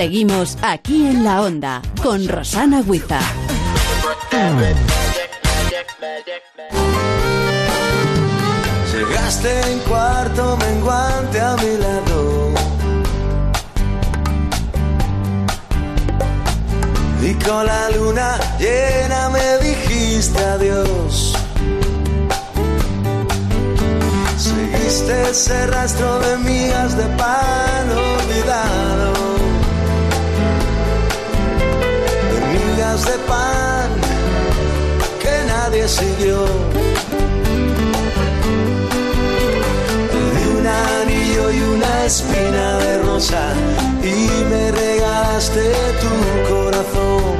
[0.00, 3.20] Seguimos aquí en la onda con Rosana Huiza.
[8.94, 12.54] Llegaste en cuarto menguante a mi lado.
[17.20, 21.34] Y con la luna llena me dijiste adiós.
[24.38, 29.19] Seguiste ese rastro de migas de pan olvidado.
[32.90, 33.88] De de pan
[35.22, 36.44] que nadie siguió.
[40.34, 43.52] Di un anillo y una espina de rosa
[44.02, 45.72] y me regalaste
[46.02, 47.36] tu corazón.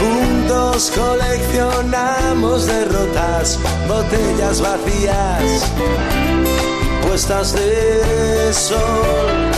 [0.00, 5.64] Juntos coleccionamos derrotas, botellas vacías,
[7.04, 9.50] puestas de sol.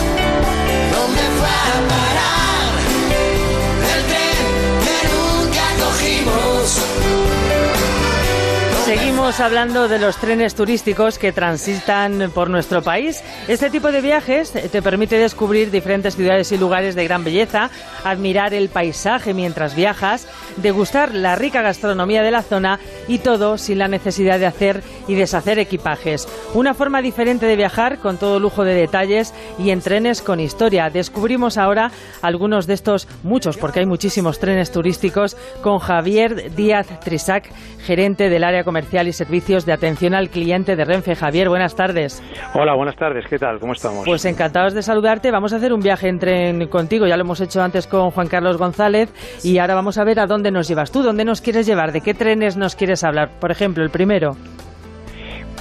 [0.94, 2.53] ¿Dónde fue a parar
[9.34, 13.20] Seguimos hablando de los trenes turísticos que transitan por nuestro país.
[13.48, 17.68] Este tipo de viajes te permite descubrir diferentes ciudades y lugares de gran belleza,
[18.04, 23.78] admirar el paisaje mientras viajas, degustar la rica gastronomía de la zona y todo sin
[23.78, 26.28] la necesidad de hacer y deshacer equipajes.
[26.54, 30.90] Una forma diferente de viajar con todo lujo de detalles y en trenes con historia.
[30.90, 31.90] Descubrimos ahora
[32.22, 37.50] algunos de estos, muchos, porque hay muchísimos trenes turísticos, con Javier Díaz Trisac,
[37.84, 41.14] gerente del área comercial y servicios de atención al cliente de Renfe.
[41.14, 42.22] Javier, buenas tardes.
[42.52, 43.24] Hola, buenas tardes.
[43.26, 43.58] ¿Qué tal?
[43.58, 44.04] ¿Cómo estamos?
[44.04, 45.30] Pues encantados de saludarte.
[45.30, 47.06] Vamos a hacer un viaje en tren contigo.
[47.06, 49.08] Ya lo hemos hecho antes con Juan Carlos González
[49.42, 52.02] y ahora vamos a ver a dónde nos llevas tú, dónde nos quieres llevar, de
[52.02, 53.30] qué trenes nos quieres hablar.
[53.40, 54.36] Por ejemplo, el primero.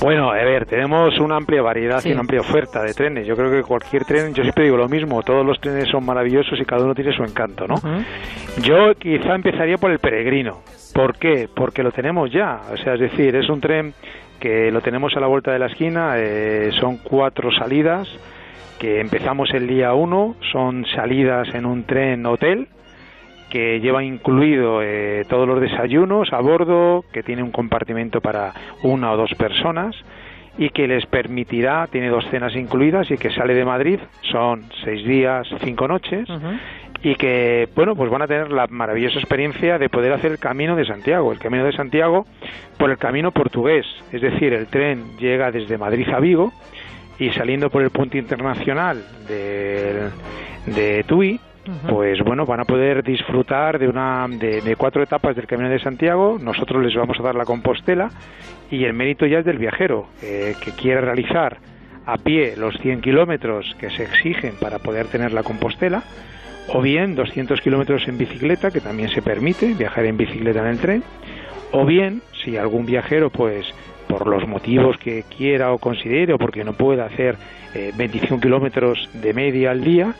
[0.04, 2.10] Bueno, a ver, tenemos una amplia variedad Sí.
[2.10, 3.26] y una amplia oferta de trenes.
[3.26, 6.60] Yo creo que cualquier tren, yo siempre digo lo mismo, todos los trenes son maravillosos
[6.60, 7.76] y cada uno tiene su encanto, ¿no?
[8.62, 10.60] Yo quizá empezaría por el peregrino.
[10.94, 11.48] ¿Por qué?
[11.56, 12.60] Porque lo tenemos ya.
[12.74, 13.94] O sea, es decir, es un tren
[14.42, 18.06] que lo tenemos a la vuelta de la esquina, eh, son cuatro salidas,
[18.80, 22.68] que empezamos el día uno, son salidas en un tren hotel,
[23.54, 29.12] que lleva incluido eh, todos los desayunos a bordo, que tiene un compartimento para una
[29.12, 29.96] o dos personas
[30.58, 35.06] y que les permitirá, tiene dos cenas incluidas y que sale de Madrid, son seis
[35.06, 36.28] días, cinco noches
[37.04, 40.76] y que, bueno, pues van a tener la maravillosa experiencia de poder hacer el Camino
[40.76, 42.26] de Santiago, el Camino de Santiago
[42.80, 46.52] por el camino portugués, es decir, el tren llega desde Madrid a Vigo
[47.20, 50.10] y saliendo por el punto internacional de,
[50.66, 51.40] de Tui,
[51.88, 56.38] pues bueno, van a poder disfrutar de una de, cuatro etapas del Camino de Santiago.
[56.42, 58.10] Nosotros les vamos a dar la Compostela
[58.70, 61.58] y el mérito ya es del viajero eh, que quiere realizar
[62.06, 66.04] a pie los 100 kilómetros que se exigen para poder tener la Compostela
[66.68, 70.80] o bien 200 kilómetros en bicicleta, que también se permite viajar en bicicleta en el
[70.80, 71.04] tren,
[71.72, 73.66] o bien, si algún viajero, pues
[74.08, 77.36] por los motivos que quiera o considere, o porque no pueda hacer
[77.74, 80.14] eh, 25 kilómetros de media al día,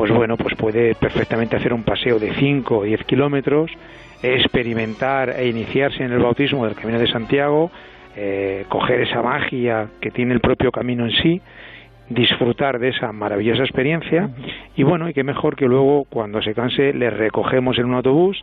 [0.00, 3.70] pues bueno, pues puede perfectamente hacer un paseo de 5 o 10 kilómetros,
[4.22, 7.70] experimentar e iniciarse en el bautismo del Camino de Santiago,
[8.16, 11.42] eh, coger esa magia que tiene el propio camino en sí,
[12.08, 14.30] disfrutar de esa maravillosa experiencia
[14.74, 18.42] y bueno, y qué mejor que luego cuando se canse le recogemos en un autobús,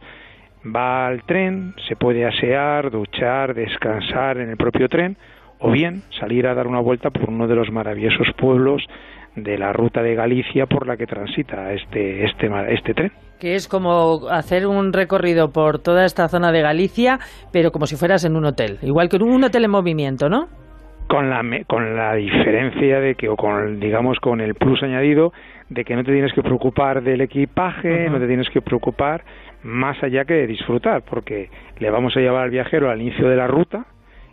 [0.63, 5.17] va al tren, se puede asear, duchar, descansar en el propio tren
[5.57, 8.85] o bien salir a dar una vuelta por uno de los maravillosos pueblos
[9.37, 13.11] de la ruta de Galicia por la que transita este, este, este tren.
[13.39, 17.19] Que es como hacer un recorrido por toda esta zona de Galicia,
[17.53, 20.47] pero como si fueras en un hotel, igual que en un hotel en movimiento, ¿no?
[21.07, 25.31] Con la, con la diferencia de que, o con, digamos, con el plus añadido
[25.69, 29.23] de que no te tienes que preocupar del equipaje, no te tienes que preocupar
[29.63, 33.35] más allá que de disfrutar, porque le vamos a llevar al viajero al inicio de
[33.35, 33.85] la ruta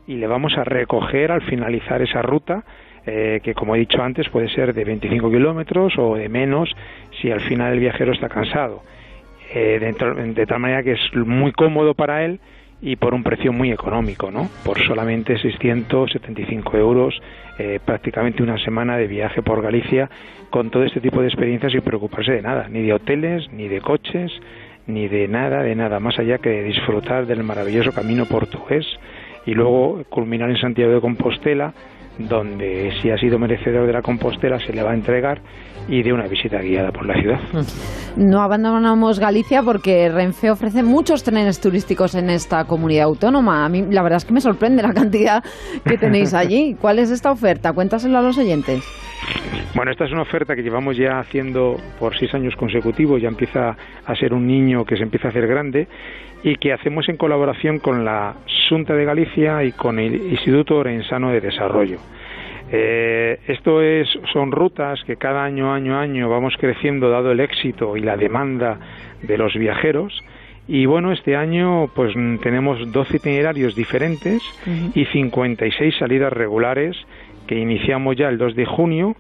[0.06, 2.64] y le vamos a recoger al finalizar esa ruta
[3.06, 6.74] eh, que como he dicho antes puede ser de 25 kilómetros o de menos
[7.20, 8.82] si al final el viajero está cansado.
[9.52, 12.40] Eh, de, tal manera que es muy cómodo para él
[12.80, 14.48] y por un precio muy económico, ¿no?
[14.64, 17.20] Por solamente 675 euros,
[17.58, 20.10] eh, prácticamente una semana de viaje por Galicia
[20.50, 23.80] con todo este tipo de experiencias sin preocuparse de nada, ni de hoteles, ni de
[23.80, 24.32] coches,
[24.86, 28.86] ni de nada, de nada, más allá que de disfrutar del maravilloso camino portugués
[29.46, 31.74] y luego culminar en Santiago de Compostela
[32.18, 35.40] donde si ha sido merecedor de la Compostela se le va a entregar
[35.88, 37.40] y de una visita guiada por la ciudad.
[38.16, 43.64] No abandonamos Galicia porque Renfe ofrece muchos trenes turísticos en esta comunidad autónoma.
[43.64, 45.42] A mí la verdad es que me sorprende la cantidad
[45.84, 46.76] que tenéis allí.
[46.80, 47.72] ¿Cuál es esta oferta?
[47.72, 48.84] Cuéntaselo a los oyentes.
[49.74, 53.76] Bueno, esta es una oferta que llevamos ya haciendo por seis años consecutivos, ya empieza
[54.06, 55.88] a ser un niño que se empieza a hacer grande
[56.44, 58.34] y que hacemos en colaboración con la
[58.68, 61.98] Junta de Galicia y con el Instituto Orensano de Desarrollo.
[62.70, 67.96] Eh, esto es, son rutas que cada año, año, año vamos creciendo dado el éxito
[67.96, 68.78] y la demanda
[69.22, 70.22] de los viajeros.
[70.68, 74.42] Y bueno, este año pues tenemos 12 itinerarios diferentes
[74.94, 76.96] y 56 salidas regulares
[77.46, 79.16] que iniciamos ya el 2 de junio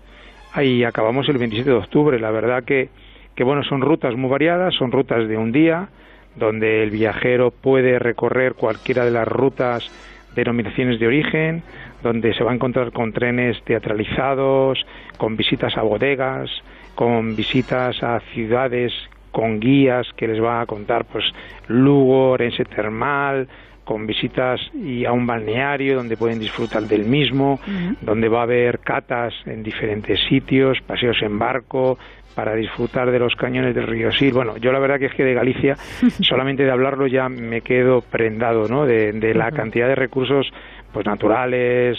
[0.56, 2.18] y acabamos el 27 de octubre.
[2.18, 2.88] La verdad que,
[3.34, 5.88] que bueno, son rutas muy variadas, son rutas de un día,
[6.36, 9.90] donde el viajero puede recorrer cualquiera de las rutas
[10.34, 11.62] denominaciones de origen,
[12.02, 14.84] donde se va a encontrar con trenes teatralizados,
[15.16, 16.50] con visitas a bodegas,
[16.94, 18.92] con visitas a ciudades
[19.34, 21.24] con guías que les va a contar pues
[21.66, 23.48] Lugo, Orense Termal,
[23.84, 27.60] con visitas y a un balneario donde pueden disfrutar del mismo,
[28.00, 31.98] donde va a haber catas en diferentes sitios, paseos en barco,
[32.34, 34.34] para disfrutar de los cañones del río Sil.
[34.34, 35.76] Bueno, yo la verdad que es que de Galicia,
[36.20, 38.86] solamente de hablarlo ya me quedo prendado, ¿no?
[38.86, 40.52] De, la cantidad de recursos,
[40.92, 41.98] pues naturales,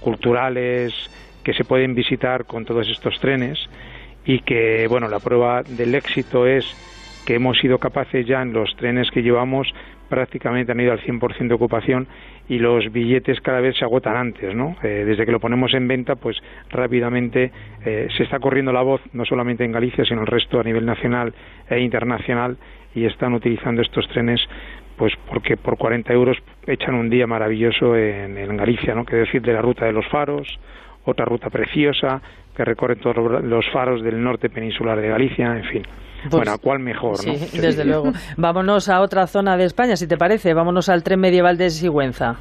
[0.00, 0.92] culturales,
[1.42, 3.58] que se pueden visitar con todos estos trenes
[4.24, 6.66] y que, bueno, la prueba del éxito es
[7.24, 9.68] que hemos sido capaces ya en los trenes que llevamos
[10.08, 12.06] prácticamente han ido al 100% de ocupación
[12.48, 14.76] y los billetes cada vez se agotan antes, ¿no?
[14.82, 16.36] Eh, desde que lo ponemos en venta, pues
[16.70, 17.50] rápidamente
[17.84, 20.62] eh, se está corriendo la voz, no solamente en Galicia, sino en el resto a
[20.62, 21.34] nivel nacional
[21.68, 22.56] e internacional,
[22.94, 24.40] y están utilizando estos trenes,
[24.96, 29.04] pues porque por 40 euros echan un día maravilloso en, en Galicia, ¿no?
[29.04, 30.48] Que decir de la ruta de los faros,
[31.04, 32.22] otra ruta preciosa
[32.56, 35.82] que recorre todos los faros del norte peninsular de Galicia, en fin.
[36.30, 37.18] Pues bueno, ¿cuál mejor?
[37.18, 38.12] Sí, desde luego.
[38.36, 40.54] Vámonos a otra zona de España, si te parece.
[40.54, 42.36] Vámonos al tren medieval de Sigüenza.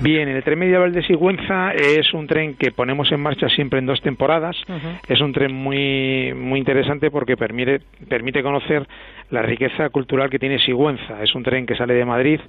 [0.00, 3.86] Bien, el tren medieval de Sigüenza es un tren que ponemos en marcha siempre en
[3.86, 4.56] dos temporadas.
[5.06, 8.86] Es un tren muy muy interesante porque permite permite conocer
[9.30, 11.22] la riqueza cultural que tiene Sigüenza.
[11.22, 12.40] Es un tren que sale de Madrid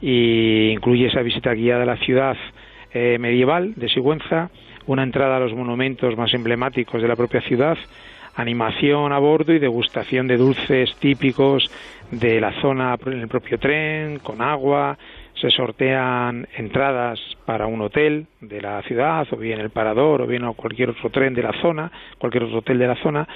[0.00, 2.36] y incluye esa visita guiada a la ciudad
[2.94, 4.50] eh, medieval de Sigüenza,
[4.86, 7.76] una entrada a los monumentos más emblemáticos de la propia ciudad
[8.34, 11.70] animación a bordo y degustación de dulces típicos
[12.10, 14.98] de la zona en el propio tren, con agua,
[15.34, 20.44] se sortean entradas para un hotel de la ciudad, o bien el parador, o bien
[20.52, 23.26] cualquier otro tren de la zona, cualquier otro hotel de la zona,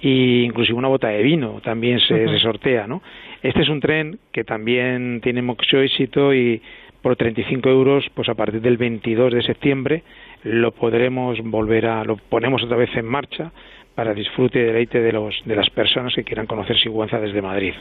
[0.00, 3.02] e inclusive una bota de vino también se, se sortea, ¿no?
[3.42, 6.60] Este es un tren que también tiene mucho éxito y
[7.02, 10.02] por 35 euros, pues a partir del 22 de septiembre
[10.42, 13.52] lo podremos volver a, lo ponemos otra vez en marcha
[13.94, 17.74] para disfrute y deleite de, los, de las personas que quieran conocer Sigüenza desde Madrid.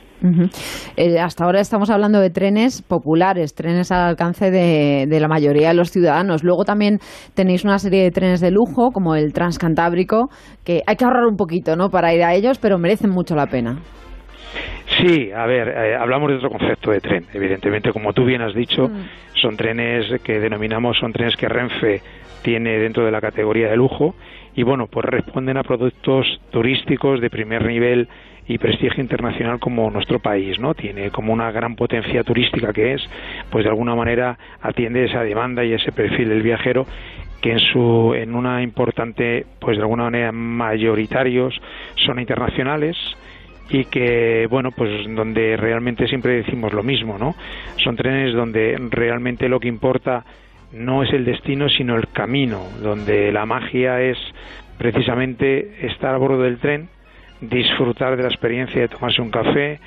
[0.95, 5.69] Eh, hasta ahora estamos hablando de trenes populares, trenes al alcance de, de, la mayoría
[5.69, 6.43] de los ciudadanos.
[6.43, 6.99] Luego también
[7.33, 10.29] tenéis una serie de trenes de lujo, como el Transcantábrico,
[10.63, 11.89] que hay que ahorrar un poquito ¿no?
[11.89, 13.79] para ir a ellos, pero merecen mucho la pena.
[14.99, 17.25] Sí, a ver, eh, hablamos de otro concepto de tren.
[17.33, 18.87] Evidentemente, como tú bien has dicho,
[19.33, 22.01] son trenes que denominamos, son trenes que Renfe
[22.43, 24.13] tiene dentro de la categoría de lujo
[24.55, 28.07] y bueno, pues responden a productos turísticos de primer nivel
[28.47, 30.73] y prestigio internacional como nuestro país, ¿no?
[30.73, 33.01] Tiene como una gran potencia turística que es,
[33.49, 36.85] pues de alguna manera atiende esa demanda y ese perfil del viajero
[37.41, 41.53] que en su en una importante pues de alguna manera mayoritarios
[41.95, 42.95] son internacionales
[43.69, 47.35] y que bueno pues donde realmente siempre decimos lo mismo no
[47.83, 50.23] son trenes donde realmente lo que importa
[50.73, 54.17] no es el destino sino el camino donde la magia es
[54.77, 56.89] precisamente estar a bordo del tren
[57.41, 59.79] disfrutar de la experiencia de tomarse un café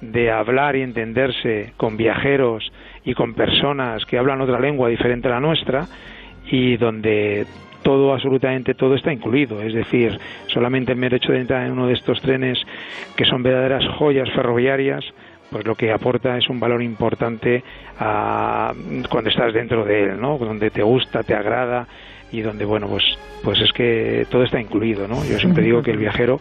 [0.00, 2.70] de hablar y entenderse con viajeros
[3.04, 5.86] y con personas que hablan otra lengua diferente a la nuestra
[6.50, 7.46] y donde
[7.82, 9.60] todo, absolutamente todo está incluido.
[9.62, 10.18] Es decir,
[10.48, 12.58] solamente el mero hecho de entrar en uno de estos trenes
[13.16, 15.04] que son verdaderas joyas ferroviarias,
[15.54, 17.62] pues lo que aporta es un valor importante
[18.00, 18.72] a,
[19.08, 20.36] cuando estás dentro de él, ¿no?
[20.36, 21.86] Donde te gusta, te agrada
[22.32, 23.04] y donde, bueno, pues,
[23.44, 25.24] pues es que todo está incluido, ¿no?
[25.24, 26.40] Yo siempre digo que el viajero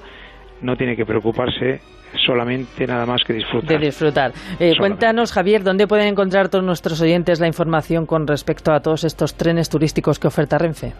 [0.63, 1.79] no tiene que preocuparse
[2.25, 3.77] solamente nada más que disfrutar.
[3.77, 4.31] De disfrutar.
[4.59, 9.03] Eh, cuéntanos, Javier, ¿dónde pueden encontrar todos nuestros oyentes la información con respecto a todos
[9.03, 10.93] estos trenes turísticos que oferta Renfe?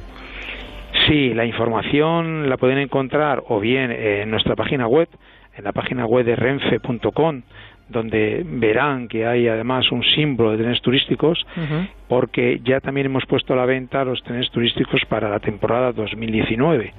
[1.07, 5.09] Sí, la información la pueden encontrar o bien en nuestra página web,
[5.57, 7.41] en la página web de renfe.com,
[7.93, 11.45] donde verán que hay además un símbolo de trenes turísticos,
[12.09, 16.93] porque ya también hemos puesto a la venta los trenes turísticos para la temporada 2019,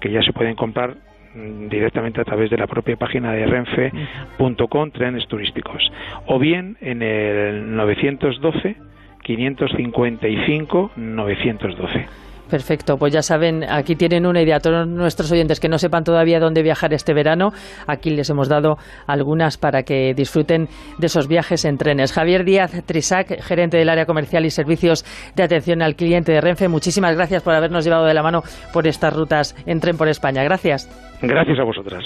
[0.00, 0.96] que ya se pueden comprar
[1.34, 5.90] mm, directamente a través de la propia página de renfe.com trenes turísticos.
[6.26, 8.76] O bien en el 912
[9.22, 14.58] 555 912 Perfecto, pues ya saben, aquí tienen una idea.
[14.58, 17.50] Todos nuestros oyentes que no sepan todavía dónde viajar este verano,
[17.86, 18.76] aquí les hemos dado
[19.06, 22.12] algunas para que disfruten de esos viajes en trenes.
[22.12, 25.04] Javier Díaz Trisac, gerente del área comercial y servicios
[25.36, 28.42] de atención al cliente de Renfe, muchísimas gracias por habernos llevado de la mano
[28.72, 30.42] por estas rutas en tren por España.
[30.42, 30.88] Gracias.
[31.22, 32.02] Gracias a vosotras.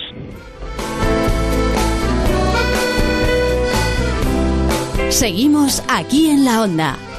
[5.08, 7.13] Seguimos aquí en la onda.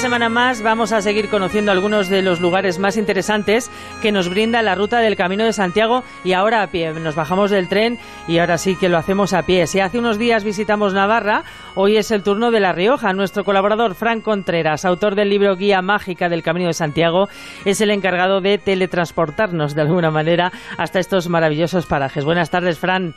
[0.00, 3.70] Semana más vamos a seguir conociendo algunos de los lugares más interesantes
[4.00, 6.90] que nos brinda la ruta del Camino de Santiago y ahora a pie.
[6.94, 9.66] Nos bajamos del tren y ahora sí que lo hacemos a pie.
[9.66, 11.44] Si hace unos días visitamos Navarra,
[11.74, 13.12] hoy es el turno de La Rioja.
[13.12, 17.28] Nuestro colaborador Fran Contreras, autor del libro Guía Mágica del Camino de Santiago,
[17.66, 22.24] es el encargado de teletransportarnos de alguna manera hasta estos maravillosos parajes.
[22.24, 23.14] Buenas tardes, Fran.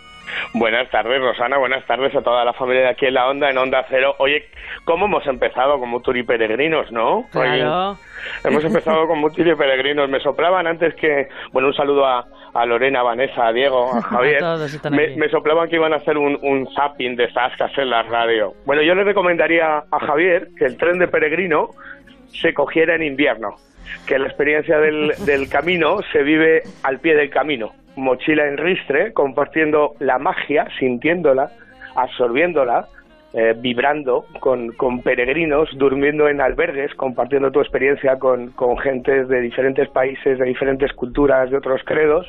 [0.53, 1.57] Buenas tardes, Rosana.
[1.57, 4.15] Buenas tardes a toda la familia de aquí en la Onda, en Onda Cero.
[4.19, 4.49] Oye,
[4.85, 7.25] ¿cómo hemos empezado como turiperegrinos, no?
[7.31, 7.97] Claro.
[8.43, 10.09] hemos empezado como turiperegrinos.
[10.09, 11.27] Me soplaban antes que...
[11.51, 12.25] Bueno, un saludo a,
[12.65, 14.43] Lorena, a Vanessa, a Diego, a Javier.
[14.91, 18.53] me, soplaban que iban a hacer un, un zapping de zascas en la radio.
[18.65, 21.69] Bueno, yo le recomendaría a Javier que el tren de peregrino
[22.27, 23.55] se cogiera en invierno.
[24.07, 29.13] Que la experiencia del, del camino se vive al pie del camino mochila en ristre,
[29.13, 31.51] compartiendo la magia, sintiéndola,
[31.95, 32.87] absorbiéndola,
[33.33, 39.41] eh, vibrando con, con, peregrinos, durmiendo en albergues, compartiendo tu experiencia con, con gente de
[39.41, 42.27] diferentes países, de diferentes culturas, de otros credos.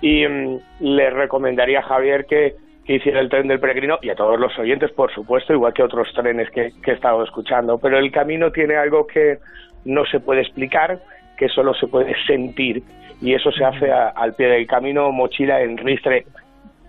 [0.00, 4.14] Y mm, le recomendaría a Javier que, que hiciera el tren del peregrino y a
[4.14, 7.78] todos los oyentes, por supuesto, igual que otros trenes que, que he estado escuchando.
[7.78, 9.38] Pero el camino tiene algo que
[9.84, 11.00] no se puede explicar,
[11.36, 12.82] que solo se puede sentir
[13.20, 16.26] y eso se hace al pie del camino, mochila en ristre.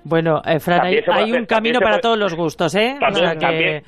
[0.08, 2.95] Bueno, eh, Fran, hay, un camino para todos los gustos, ¿eh?
[2.99, 3.39] También,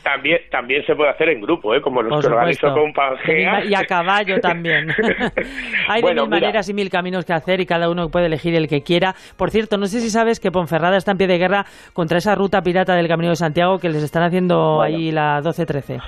[0.02, 1.82] también, también, se puede hacer en grupo, ¿eh?
[1.82, 3.64] Como los que organizó con Pangea.
[3.64, 4.88] Y a caballo también.
[5.88, 8.68] hay de mil maneras y mil caminos que hacer y cada uno puede elegir el
[8.68, 9.14] que quiera.
[9.38, 12.34] Por cierto, no sé si sabes que Ponferrada está en pie de guerra contra esa
[12.34, 16.02] ruta pirata del Camino de Santiago que les están haciendo ahí la 12-13.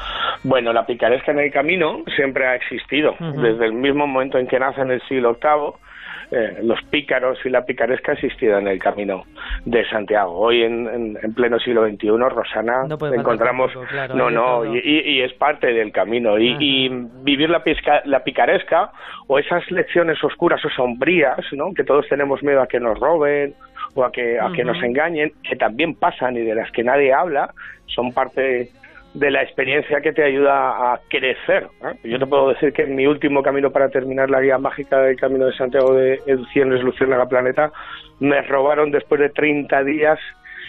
[0.43, 4.57] Bueno, la picaresca en el camino siempre ha existido, desde el mismo momento en que
[4.57, 5.88] nace en el siglo VIII
[6.31, 9.23] eh, los pícaros y la picaresca existido en el camino
[9.65, 10.37] de Santiago.
[10.37, 13.71] Hoy en, pleno siglo XXI, Rosana, encontramos,
[14.13, 16.37] no, no, y, es parte del camino.
[16.37, 16.87] Y,
[17.23, 17.63] vivir la,
[18.05, 18.91] la picaresca
[19.27, 21.73] o esas lecciones oscuras o sombrías, ¿no?
[21.73, 23.55] que todos tenemos miedo a que nos roben
[23.95, 27.11] o a que, a que nos engañen, que también pasan y de las que nadie
[27.11, 27.53] habla,
[27.87, 28.69] son parte
[29.13, 31.67] de la experiencia que te ayuda a crecer.
[32.03, 35.17] Yo te puedo decir que en mi último camino para terminar la guía mágica del
[35.17, 37.71] Camino de Santiago de de la Planeta,
[38.19, 40.19] me robaron después de 30 días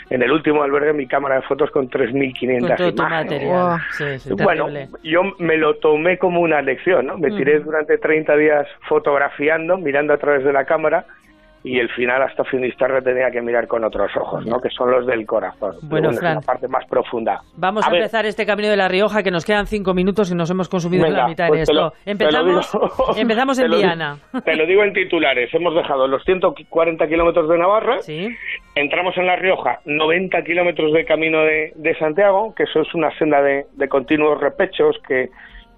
[0.09, 4.29] en el último albergue mi cámara de fotos con 3.500 imágenes.
[4.37, 4.69] bueno,
[5.05, 7.19] yo me lo tomé como una lección, ¿no?
[7.19, 11.07] Me tiré durante 30 días fotografiando, mirando a través de la cámara
[11.63, 14.61] y el final hasta Finisterre tenía que mirar con otros ojos, ¿no?
[14.61, 15.77] que son los del corazón.
[15.83, 17.41] Bueno, Fran, la parte más profunda.
[17.57, 20.51] Vamos a, empezar este camino de La Rioja, que nos quedan cinco minutos y nos
[20.51, 21.93] hemos consumido la mitad en pues esto.
[22.07, 22.71] empezamos,
[23.17, 24.17] empezamos en Viana.
[24.45, 25.53] te lo digo en titulares.
[25.53, 28.29] Hemos dejado los 140 kilómetros de Navarra, ¿Sí?
[28.75, 33.43] entramos en La Rioja, 90 kilómetros de camino de, Santiago, que eso es una senda
[33.43, 35.29] de, de continuos repechos que,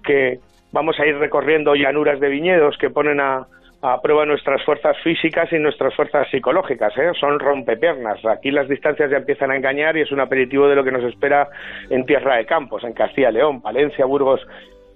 [0.03, 0.39] que
[0.71, 3.47] vamos a ir recorriendo llanuras de viñedos que ponen a
[3.83, 6.97] a prueba nuestras fuerzas físicas y nuestras fuerzas psicológicas.
[6.97, 7.11] ¿eh?
[7.19, 8.23] Son rompepiernas.
[8.25, 11.03] Aquí las distancias ya empiezan a engañar y es un aperitivo de lo que nos
[11.03, 11.49] espera
[11.89, 14.39] en Tierra de Campos, en Castilla y León, Valencia, Burgos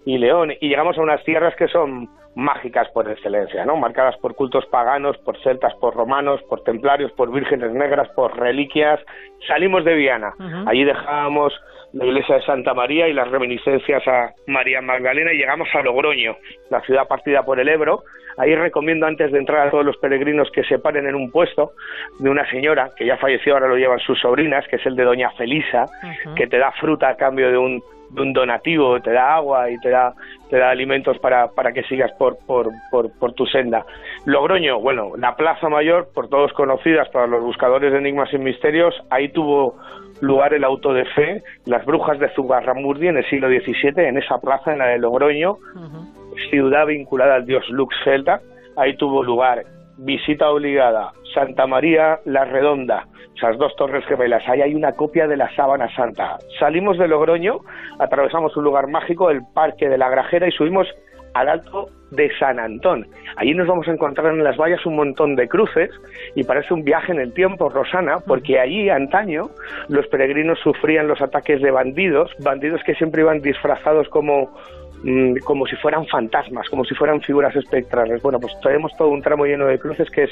[0.05, 0.53] y León.
[0.61, 2.07] Y llegamos a unas tierras que son
[2.37, 3.75] mágicas por excelencia, ¿no?
[3.75, 8.99] marcadas por cultos paganos, por celtas, por romanos, por templarios, por vírgenes negras, por reliquias.
[9.47, 10.33] Salimos de Viana.
[10.67, 11.51] Allí dejamos
[11.93, 16.37] la iglesia de Santa María y las reminiscencias a María Magdalena y llegamos a Logroño,
[16.69, 18.03] la ciudad partida por el Ebro,
[18.37, 21.71] Ahí recomiendo antes de entrar a todos los peregrinos que se paren en un puesto
[22.19, 25.05] de una señora que ya falleció, ahora lo llevan sus sobrinas, que es el de
[25.05, 25.85] Doña Felisa,
[26.35, 29.77] que te da fruta a cambio de un, de un donativo, te da agua y
[29.79, 30.13] te da,
[30.49, 33.85] te da alimentos para, para que sigas por, por, por, por, tu senda.
[34.25, 38.95] Logroño, bueno, la Plaza Mayor, por todos conocidas para los buscadores de enigmas y misterios,
[39.09, 39.75] ahí tuvo
[40.21, 44.39] lugar el auto de fe, las brujas de Zugarramurdi en el siglo XVII, en esa
[44.39, 45.57] plaza, en la de Logroño,
[46.49, 48.41] ciudad vinculada al dios Lux Celta.
[48.75, 49.63] Ahí tuvo lugar
[49.97, 54.47] visita obligada Santa María la Redonda, esas dos torres gemelas.
[54.47, 56.37] Ahí hay una copia de la Sábana Santa.
[56.59, 57.59] Salimos de Logroño,
[57.99, 60.87] atravesamos un lugar mágico, el Parque de la Grajera, y subimos
[61.33, 63.05] al alto de San Antón.
[63.35, 65.91] Allí nos vamos a encontrar en las vallas un montón de cruces
[66.35, 69.49] y parece un viaje en el tiempo, Rosana, porque allí antaño
[69.89, 74.49] los peregrinos sufrían los ataques de bandidos, bandidos que siempre iban disfrazados como
[75.03, 78.21] Mm, como si fueran fantasmas, como si fueran figuras espectrales.
[78.21, 80.31] Bueno, pues tenemos todo un tramo lleno de cruces que es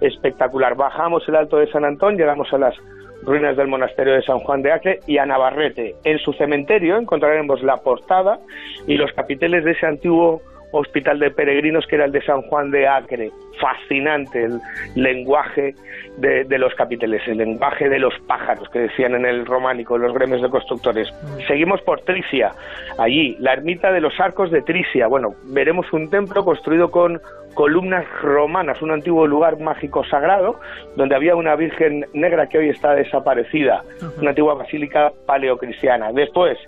[0.00, 0.74] espectacular.
[0.76, 2.74] Bajamos el Alto de San Antón, llegamos a las
[3.22, 5.96] ruinas del monasterio de San Juan de Acre y a Navarrete.
[6.04, 8.38] En su cementerio encontraremos la portada
[8.86, 10.40] y los capiteles de ese antiguo
[10.72, 13.30] hospital de peregrinos que era el de San Juan de Acre.
[13.60, 14.60] Fascinante el
[14.94, 15.74] lenguaje
[16.18, 20.42] de, los capiteles, el lenguaje de los pájaros que decían en el románico los gremios
[20.42, 21.08] de constructores.
[21.46, 22.52] Seguimos por Tricia,
[22.98, 25.06] allí, la ermita de los arcos de Tricia.
[25.08, 27.20] Bueno, veremos un templo construido con
[27.54, 30.60] columnas romanas, un antiguo lugar mágico sagrado,
[30.96, 33.82] donde había una Virgen negra que hoy está desaparecida,
[34.20, 36.12] una antigua basílica paleocristiana.
[36.12, 36.58] Después,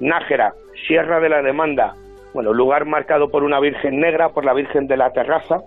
[0.00, 0.54] Nájera,
[0.86, 1.94] Sierra de la Demanda,
[2.38, 5.58] bueno, lugar marcado por una Virgen negra, por la Virgen de la Terraza,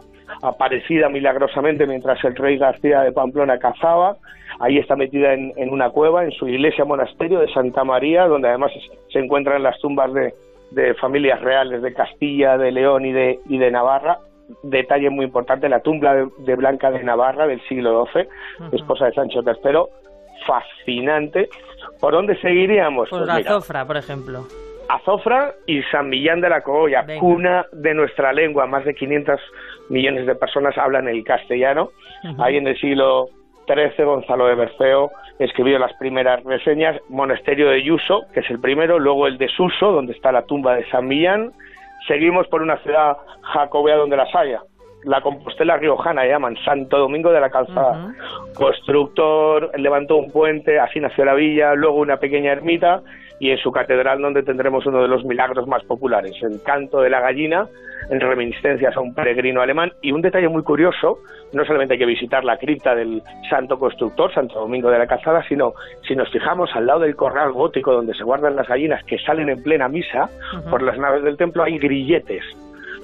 [0.41, 4.15] aparecida milagrosamente mientras el rey García de Pamplona cazaba.
[4.61, 8.71] Ahí está metida en, una cueva, en su iglesia monasterio de Santa María, donde además
[9.11, 13.69] se encuentran las tumbas de, familias reales de Castilla, de León y de, y de
[13.69, 14.19] Navarra.
[14.63, 18.29] Detalle muy importante, la tumba de, Blanca de Navarra del siglo XII,
[18.71, 19.79] esposa de Sancho III,
[20.47, 21.49] fascinante.
[21.99, 23.09] ¿Por dónde seguiríamos?
[23.09, 24.45] Por pues la Zofra, por ejemplo.
[24.89, 28.65] Azofra y San Millán de la Cogolla, cuna de nuestra lengua.
[28.65, 29.39] Más de 500
[29.89, 31.91] millones de personas hablan el castellano.
[32.39, 33.29] Ahí en el siglo
[33.67, 36.99] XIII, Gonzalo de Berceo escribió las primeras reseñas.
[37.09, 40.75] Monasterio de Yuso, que es el primero, luego el de Suso, donde está la tumba
[40.75, 41.51] de San Millán.
[42.07, 44.61] Seguimos por una ciudad jacobea donde las haya.
[45.03, 48.13] La Compostela Riojana llaman Santo Domingo de la Calzada.
[48.55, 53.01] Constructor, levantó un puente, así nació la villa, luego una pequeña ermita
[53.41, 57.09] y en su catedral donde tendremos uno de los milagros más populares, el canto de
[57.09, 57.67] la gallina
[58.11, 59.91] en reminiscencias a un peregrino alemán.
[59.99, 61.17] Y un detalle muy curioso,
[61.51, 65.43] no solamente hay que visitar la cripta del santo constructor, Santo Domingo de la Calzada,
[65.49, 65.73] sino
[66.07, 69.49] si nos fijamos al lado del corral gótico donde se guardan las gallinas que salen
[69.49, 70.29] en plena misa
[70.69, 72.43] por las naves del templo hay grilletes.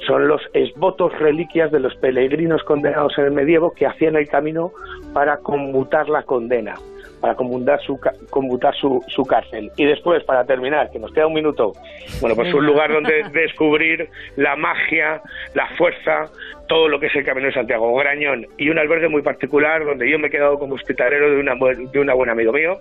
[0.06, 4.70] Son los esvotos reliquias de los peregrinos condenados en el medievo que hacían el camino
[5.16, 6.76] para conmutar la condena
[7.20, 8.00] para conmutar su,
[8.30, 9.72] conmutar su, su cárcel.
[9.76, 11.74] Y después, para terminar, que nos queda un minuto,
[12.22, 15.22] bueno, pues un lugar donde descubrir la magia,
[15.54, 16.26] la fuerza,
[16.68, 20.10] todo lo que es el Camino de Santiago, Grañón, y un albergue muy particular donde
[20.10, 22.78] yo me he quedado como hospitalero de una, de una buen amigo mío,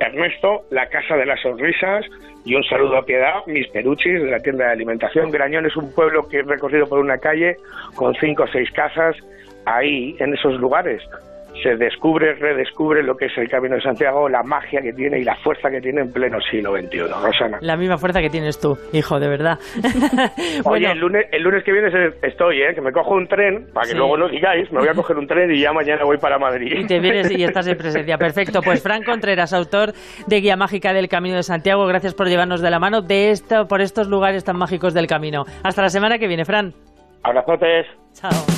[0.00, 2.04] Ernesto, la Casa de las Sonrisas,
[2.44, 5.30] y un saludo a Piedad, mis peruchis de la tienda de alimentación.
[5.30, 7.56] Grañón es un pueblo que he recorrido por una calle
[7.94, 9.16] con cinco o seis casas,
[9.66, 11.02] ahí, en esos lugares,
[11.62, 15.24] se descubre, redescubre lo que es el Camino de Santiago, la magia que tiene y
[15.24, 16.98] la fuerza que tiene en pleno siglo XXI.
[17.22, 17.58] Rosana.
[17.60, 19.58] La misma fuerza que tienes tú, hijo, de verdad.
[20.64, 21.88] Oye, el lunes, el lunes que viene
[22.22, 22.74] estoy, ¿eh?
[22.74, 25.26] que me cojo un tren, para que luego no digáis, me voy a coger un
[25.26, 26.72] tren y ya mañana voy para Madrid.
[26.76, 28.18] Y te vienes y estás en presencia.
[28.18, 28.60] Perfecto.
[28.62, 29.92] Pues Fran Contreras, autor
[30.26, 33.66] de Guía Mágica del Camino de Santiago, gracias por llevarnos de la mano de esto,
[33.66, 35.44] por estos lugares tan mágicos del camino.
[35.62, 36.72] Hasta la semana que viene, Fran.
[37.22, 37.86] Abrazotes.
[38.12, 38.57] Chao.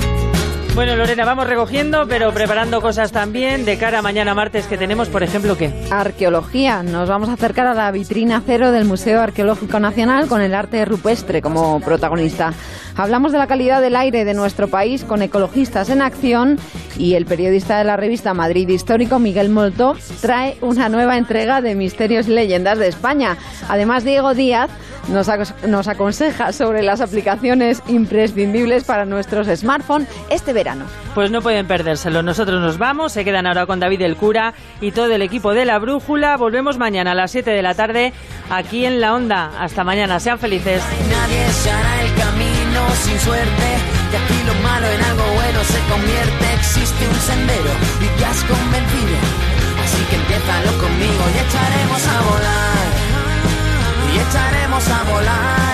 [0.73, 5.09] Bueno, Lorena, vamos recogiendo, pero preparando cosas también de cara a mañana martes que tenemos,
[5.09, 5.69] por ejemplo, ¿qué?
[5.91, 6.81] Arqueología.
[6.81, 10.85] Nos vamos a acercar a la vitrina cero del Museo Arqueológico Nacional con el arte
[10.85, 12.53] rupestre como protagonista.
[12.95, 16.57] Hablamos de la calidad del aire de nuestro país con ecologistas en acción
[16.97, 21.75] y el periodista de la revista Madrid Histórico, Miguel Molto, trae una nueva entrega de
[21.75, 23.37] Misterios y Leyendas de España.
[23.67, 24.69] Además, Diego Díaz
[25.09, 25.29] nos,
[25.67, 30.85] nos aconseja sobre las aplicaciones imprescindibles para nuestros smartphones este verano.
[31.15, 32.21] Pues no pueden perdérselo.
[32.21, 35.65] Nosotros nos vamos, se quedan ahora con David el Cura y todo el equipo de
[35.65, 36.37] La Brújula.
[36.37, 38.13] Volvemos mañana a las 7 de la tarde
[38.49, 39.51] aquí en La Onda.
[39.59, 40.83] Hasta mañana, sean felices.
[41.09, 43.67] No nadie el camino sin suerte,
[44.11, 46.45] que aquí lo malo en algo bueno se convierte.
[46.59, 49.17] Existe un sendero y te has convencido.
[49.83, 52.87] Así que empiézalo conmigo y echaremos a volar.
[54.13, 55.70] Y echaremos a volar.